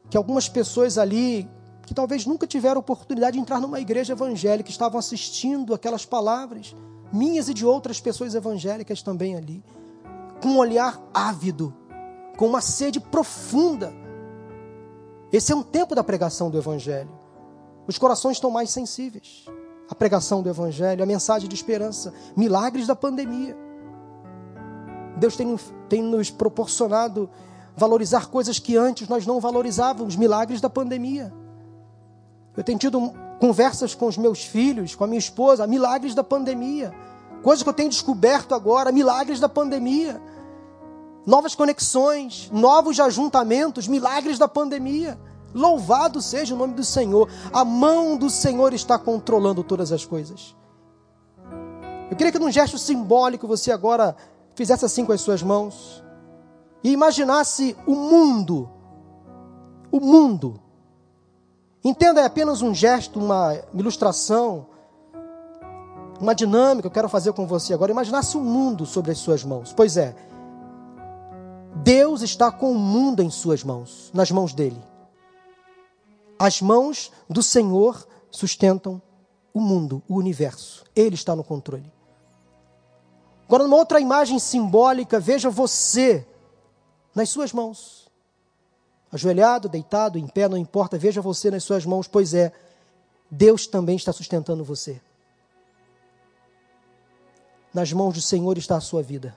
que 0.08 0.16
algumas 0.16 0.48
pessoas 0.48 0.98
ali, 0.98 1.48
que 1.86 1.94
talvez 1.94 2.26
nunca 2.26 2.46
tiveram 2.46 2.80
oportunidade 2.80 3.34
de 3.34 3.40
entrar 3.40 3.60
numa 3.60 3.80
igreja 3.80 4.12
evangélica, 4.12 4.70
estavam 4.70 4.98
assistindo 4.98 5.74
aquelas 5.74 6.04
palavras 6.04 6.74
minhas 7.12 7.48
e 7.48 7.54
de 7.54 7.64
outras 7.64 8.00
pessoas 8.00 8.34
evangélicas 8.34 9.02
também 9.02 9.36
ali, 9.36 9.62
com 10.42 10.48
um 10.48 10.58
olhar 10.58 11.00
ávido, 11.12 11.72
com 12.36 12.46
uma 12.46 12.60
sede 12.60 12.98
profunda. 12.98 13.94
Esse 15.32 15.52
é 15.52 15.56
um 15.56 15.62
tempo 15.62 15.94
da 15.94 16.02
pregação 16.02 16.50
do 16.50 16.58
Evangelho. 16.58 17.10
Os 17.86 17.98
corações 17.98 18.36
estão 18.36 18.50
mais 18.50 18.70
sensíveis. 18.70 19.44
A 19.88 19.94
pregação 19.94 20.42
do 20.42 20.48
Evangelho, 20.48 21.02
a 21.02 21.06
mensagem 21.06 21.48
de 21.48 21.54
esperança, 21.54 22.12
milagres 22.36 22.86
da 22.86 22.96
pandemia. 22.96 23.56
Deus 25.16 25.36
tem, 25.36 25.56
tem 25.88 26.02
nos 26.02 26.30
proporcionado 26.30 27.30
valorizar 27.76 28.26
coisas 28.26 28.58
que 28.58 28.76
antes 28.76 29.08
nós 29.08 29.26
não 29.26 29.40
valorizávamos, 29.40 30.16
milagres 30.16 30.60
da 30.60 30.70
pandemia. 30.70 31.32
Eu 32.56 32.62
tenho 32.62 32.78
tido 32.78 33.12
conversas 33.40 33.94
com 33.94 34.06
os 34.06 34.16
meus 34.16 34.44
filhos, 34.44 34.94
com 34.94 35.04
a 35.04 35.06
minha 35.06 35.18
esposa, 35.18 35.66
milagres 35.66 36.14
da 36.14 36.22
pandemia. 36.22 36.94
Coisas 37.42 37.62
que 37.62 37.68
eu 37.68 37.74
tenho 37.74 37.90
descoberto 37.90 38.54
agora, 38.54 38.92
milagres 38.92 39.40
da 39.40 39.48
pandemia. 39.48 40.22
Novas 41.26 41.54
conexões, 41.54 42.48
novos 42.52 43.00
ajuntamentos, 43.00 43.88
milagres 43.88 44.38
da 44.38 44.46
pandemia. 44.46 45.18
Louvado 45.52 46.22
seja 46.22 46.54
o 46.54 46.58
nome 46.58 46.74
do 46.74 46.84
Senhor. 46.84 47.28
A 47.52 47.64
mão 47.64 48.16
do 48.16 48.30
Senhor 48.30 48.72
está 48.72 48.98
controlando 48.98 49.64
todas 49.64 49.90
as 49.90 50.04
coisas. 50.04 50.54
Eu 52.10 52.16
queria 52.16 52.30
que 52.30 52.38
num 52.38 52.50
gesto 52.50 52.78
simbólico 52.78 53.48
você 53.48 53.72
agora 53.72 54.14
fizesse 54.54 54.84
assim 54.84 55.04
com 55.04 55.12
as 55.12 55.20
suas 55.20 55.42
mãos 55.42 56.03
e 56.84 56.92
imaginasse 56.92 57.76
o 57.86 57.96
mundo. 57.96 58.70
O 59.90 59.98
mundo 59.98 60.60
Entenda, 61.84 62.22
é 62.22 62.24
apenas 62.24 62.62
um 62.62 62.74
gesto, 62.74 63.20
uma 63.20 63.54
ilustração, 63.74 64.66
uma 66.18 66.34
dinâmica 66.34 66.80
que 66.80 66.86
eu 66.86 66.90
quero 66.90 67.10
fazer 67.10 67.34
com 67.34 67.46
você 67.46 67.74
agora. 67.74 67.92
Imaginasse 67.92 68.38
o 68.38 68.40
mundo 68.40 68.86
sobre 68.86 69.12
as 69.12 69.18
suas 69.18 69.44
mãos. 69.44 69.74
Pois 69.74 69.98
é, 69.98 70.16
Deus 71.76 72.22
está 72.22 72.50
com 72.50 72.72
o 72.72 72.78
mundo 72.78 73.22
em 73.22 73.28
suas 73.28 73.62
mãos, 73.62 74.10
nas 74.14 74.30
mãos 74.30 74.54
dele. 74.54 74.82
As 76.38 76.62
mãos 76.62 77.12
do 77.28 77.42
Senhor 77.42 78.08
sustentam 78.30 79.00
o 79.52 79.60
mundo, 79.60 80.02
o 80.08 80.16
universo. 80.16 80.84
Ele 80.96 81.14
está 81.14 81.36
no 81.36 81.44
controle. 81.44 81.92
Agora, 83.46 83.64
numa 83.64 83.76
outra 83.76 84.00
imagem 84.00 84.38
simbólica, 84.38 85.20
veja 85.20 85.50
você 85.50 86.26
nas 87.14 87.30
suas 87.30 87.52
mãos 87.52 88.04
ajoelhado, 89.14 89.68
deitado, 89.68 90.18
em 90.18 90.26
pé, 90.26 90.48
não 90.48 90.58
importa, 90.58 90.98
veja 90.98 91.22
você 91.22 91.48
nas 91.48 91.62
suas 91.62 91.86
mãos, 91.86 92.08
pois 92.08 92.34
é, 92.34 92.52
Deus 93.30 93.64
também 93.64 93.94
está 93.94 94.12
sustentando 94.12 94.64
você. 94.64 95.00
Nas 97.72 97.92
mãos 97.92 98.14
do 98.14 98.20
Senhor 98.20 98.58
está 98.58 98.76
a 98.76 98.80
sua 98.80 99.04
vida. 99.04 99.36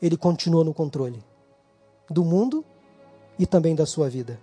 Ele 0.00 0.16
continua 0.16 0.64
no 0.64 0.72
controle 0.72 1.22
do 2.08 2.24
mundo 2.24 2.64
e 3.38 3.44
também 3.44 3.74
da 3.74 3.84
sua 3.84 4.08
vida. 4.08 4.40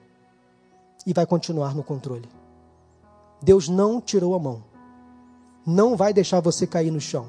E 1.07 1.13
vai 1.13 1.25
continuar 1.25 1.73
no 1.73 1.83
controle. 1.83 2.29
Deus 3.41 3.67
não 3.67 3.99
tirou 3.99 4.35
a 4.35 4.39
mão. 4.39 4.63
Não 5.65 5.97
vai 5.97 6.13
deixar 6.13 6.39
você 6.39 6.67
cair 6.67 6.91
no 6.91 7.01
chão. 7.01 7.27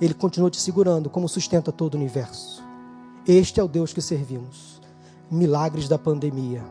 Ele 0.00 0.12
continua 0.12 0.50
te 0.50 0.60
segurando 0.60 1.08
como 1.08 1.28
sustenta 1.28 1.70
todo 1.70 1.94
o 1.94 1.98
universo. 1.98 2.63
Este 3.26 3.58
é 3.58 3.62
o 3.62 3.68
Deus 3.68 3.92
que 3.92 4.02
servimos 4.02 4.80
milagres 5.30 5.88
da 5.88 5.98
pandemia. 5.98 6.62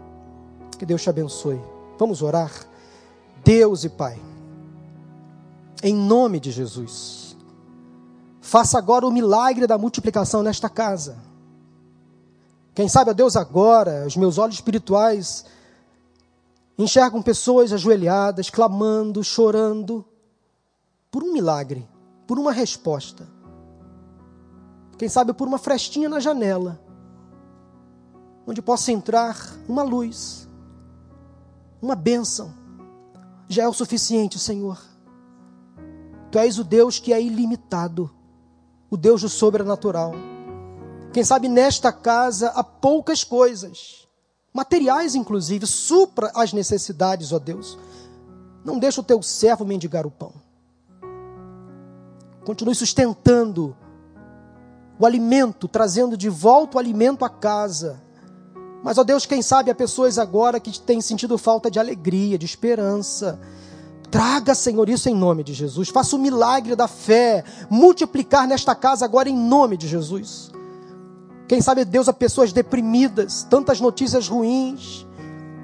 Que 0.78 0.86
Deus 0.86 1.02
te 1.02 1.10
abençoe. 1.10 1.60
Vamos 1.98 2.22
orar? 2.22 2.52
Deus 3.44 3.84
e 3.84 3.90
Pai, 3.90 4.22
em 5.82 5.94
nome 5.94 6.40
de 6.40 6.50
Jesus, 6.50 7.36
faça 8.40 8.78
agora 8.78 9.06
o 9.06 9.12
milagre 9.12 9.68
da 9.68 9.78
multiplicação 9.78 10.42
nesta 10.42 10.70
casa. 10.70 11.18
Quem 12.74 12.88
sabe, 12.88 13.10
a 13.10 13.14
Deus, 13.14 13.36
agora, 13.36 14.06
os 14.08 14.16
meus 14.16 14.38
olhos 14.38 14.56
espirituais 14.56 15.46
enxergam 16.78 17.22
pessoas 17.22 17.74
ajoelhadas, 17.74 18.50
clamando, 18.50 19.24
chorando, 19.24 20.06
por 21.12 21.22
um 21.22 21.34
milagre, 21.34 21.88
por 22.26 22.40
uma 22.40 22.52
resposta. 22.52 23.28
Quem 25.04 25.10
sabe 25.10 25.34
por 25.34 25.50
uma 25.50 25.58
frestinha 25.58 26.08
na 26.08 26.22
janela 26.22 26.80
onde 28.48 28.62
possa 28.62 28.90
entrar 28.90 29.38
uma 29.68 29.84
luz, 29.84 30.48
uma 31.82 31.94
bênção, 31.94 32.54
já 33.50 33.64
é 33.64 33.68
o 33.68 33.74
suficiente, 33.74 34.40
Senhor. 34.40 34.82
Tu 36.32 36.40
és 36.40 36.58
o 36.58 36.64
Deus 36.64 37.00
que 37.00 37.12
é 37.12 37.22
ilimitado, 37.22 38.10
o 38.90 38.96
Deus 38.96 39.20
do 39.20 39.28
sobrenatural. 39.28 40.14
Quem 41.12 41.26
sabe 41.26 41.50
nesta 41.50 41.92
casa 41.92 42.52
há 42.56 42.64
poucas 42.64 43.26
coisas, 43.26 44.08
materiais 44.54 45.16
inclusive, 45.16 45.68
supra 45.68 46.32
as 46.34 46.54
necessidades, 46.54 47.34
ó 47.34 47.40
Deus. 47.40 47.78
Não 48.64 48.80
deixa 48.80 49.02
o 49.02 49.04
teu 49.04 49.22
servo 49.22 49.66
mendigar 49.66 50.08
o 50.08 50.12
pão. 50.12 50.32
Continue 52.46 52.74
sustentando 52.74 53.76
o 55.00 55.06
alimento, 55.06 55.68
trazendo 55.68 56.16
de 56.16 56.30
volta 56.30 56.78
o 56.78 56.80
alimento 56.80 57.26
à 57.26 57.30
casa 57.30 58.02
mas, 58.84 58.98
ó 58.98 59.04
Deus, 59.04 59.26
quem 59.26 59.42
sabe 59.42 59.72
há 59.72 59.76
pessoas 59.76 60.20
agora 60.20 60.60
que 60.60 60.78
têm 60.78 61.00
sentido 61.00 61.38
falta 61.38 61.72
de 61.72 61.80
alegria, 61.80 62.38
de 62.38 62.46
esperança. 62.46 63.40
Traga, 64.12 64.54
Senhor, 64.54 64.90
isso 64.90 65.08
em 65.08 65.16
nome 65.16 65.42
de 65.42 65.54
Jesus. 65.54 65.88
Faça 65.88 66.18
o 66.18 66.20
milagre 66.20 66.76
da 66.76 66.88
fé 66.88 67.46
multiplicar 67.70 68.46
nesta 68.46 68.76
casa 68.76 69.06
agora 69.06 69.30
em 69.30 69.38
nome 69.38 69.78
de 69.78 69.88
Jesus. 69.88 70.52
Quem 71.48 71.62
sabe, 71.62 71.86
Deus, 71.86 72.10
há 72.10 72.14
pessoas 72.14 72.52
deprimidas, 72.52 73.48
tantas 73.50 73.80
notícias 73.80 74.28
ruins, 74.28 75.08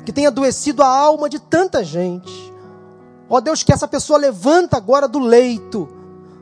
que 0.05 0.13
tem 0.13 0.25
adoecido 0.25 0.81
a 0.81 0.87
alma 0.87 1.29
de 1.29 1.39
tanta 1.39 1.83
gente. 1.83 2.53
Ó 3.29 3.41
Deus, 3.41 3.63
que 3.63 3.73
essa 3.73 3.87
pessoa 3.87 4.17
levanta 4.17 4.77
agora 4.77 5.09
do 5.09 5.19
leito, 5.19 5.89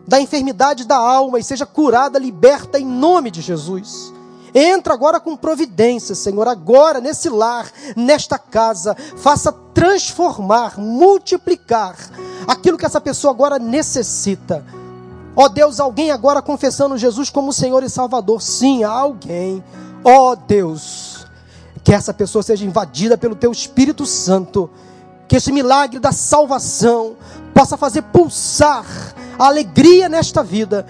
da 0.08 0.22
enfermidade 0.22 0.86
da 0.86 0.96
alma 0.96 1.38
e 1.38 1.44
seja 1.44 1.66
curada, 1.66 2.18
liberta 2.18 2.80
em 2.80 2.86
nome 2.86 3.30
de 3.30 3.42
Jesus. 3.42 4.14
Entra 4.56 4.94
agora 4.94 5.20
com 5.20 5.36
providência, 5.36 6.16
Senhor, 6.16 6.48
agora 6.48 7.02
nesse 7.02 7.30
lar, 7.30 7.70
nesta 7.96 8.40
casa, 8.40 8.96
faça 9.18 9.52
transformar, 9.52 10.80
multiplicar 10.80 11.96
aquilo 12.48 12.78
que 12.78 12.86
essa 12.86 13.02
pessoa 13.02 13.34
agora 13.34 13.60
necessita. 13.60 14.64
Ó 15.36 15.46
oh 15.46 15.50
Deus, 15.50 15.80
alguém 15.80 16.10
agora 16.10 16.42
confessando 16.42 16.98
Jesus 16.98 17.30
como 17.30 17.54
Senhor 17.54 17.84
e 17.84 17.90
Salvador. 17.90 18.42
Sim, 18.42 18.84
alguém. 18.84 19.64
Ó 20.04 20.32
oh 20.32 20.36
Deus, 20.36 21.28
Que 21.84 21.94
essa 21.94 22.14
pessoa 22.14 22.42
seja 22.42 22.66
invadida 22.66 23.18
pelo 23.18 23.36
teu 23.36 23.52
Espírito 23.52 24.06
Santo. 24.06 24.70
Que 25.28 25.36
esse 25.36 25.52
milagre 25.52 26.00
da 26.00 26.12
salvação 26.12 27.16
possa 27.58 27.76
fazer 27.76 28.04
pulsar 28.04 28.86
a 29.40 29.48
alegria 29.48 30.08
nesta 30.08 30.44
vida 30.44 30.86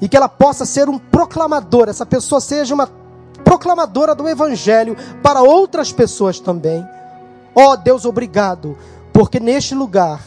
e 0.00 0.08
que 0.08 0.16
ela 0.16 0.28
possa 0.28 0.64
ser 0.64 0.88
um 0.88 0.96
proclamador, 0.96 1.88
essa 1.88 2.06
pessoa 2.06 2.40
seja 2.40 2.72
uma 2.72 2.88
proclamadora 3.42 4.14
do 4.14 4.28
Evangelho 4.28 4.96
para 5.24 5.42
outras 5.42 5.90
pessoas 5.90 6.38
também. 6.38 6.86
Ó 7.52 7.72
oh, 7.72 7.76
Deus, 7.76 8.04
obrigado, 8.04 8.78
porque 9.12 9.40
neste 9.40 9.74
lugar 9.74 10.20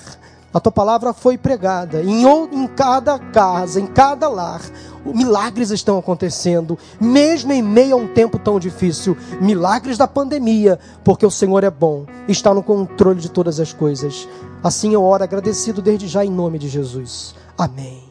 a 0.53 0.59
tua 0.59 0.73
palavra 0.73 1.13
foi 1.13 1.37
pregada, 1.37 2.03
em, 2.03 2.25
em 2.25 2.67
cada 2.67 3.17
casa, 3.17 3.79
em 3.79 3.87
cada 3.87 4.27
lar, 4.27 4.59
milagres 5.05 5.71
estão 5.71 5.97
acontecendo, 5.97 6.77
mesmo 6.99 7.51
em 7.51 7.61
meio 7.61 7.95
a 7.95 7.97
um 7.97 8.07
tempo 8.07 8.37
tão 8.37 8.59
difícil 8.59 9.17
milagres 9.39 9.97
da 9.97 10.07
pandemia, 10.07 10.79
porque 11.03 11.25
o 11.25 11.31
Senhor 11.31 11.63
é 11.63 11.69
bom, 11.69 12.05
está 12.27 12.53
no 12.53 12.63
controle 12.63 13.19
de 13.19 13.29
todas 13.29 13.59
as 13.59 13.73
coisas. 13.73 14.27
Assim 14.63 14.93
eu 14.93 15.03
oro 15.03 15.23
agradecido 15.23 15.81
desde 15.81 16.07
já 16.07 16.23
em 16.23 16.29
nome 16.29 16.59
de 16.59 16.69
Jesus. 16.69 17.33
Amém. 17.57 18.10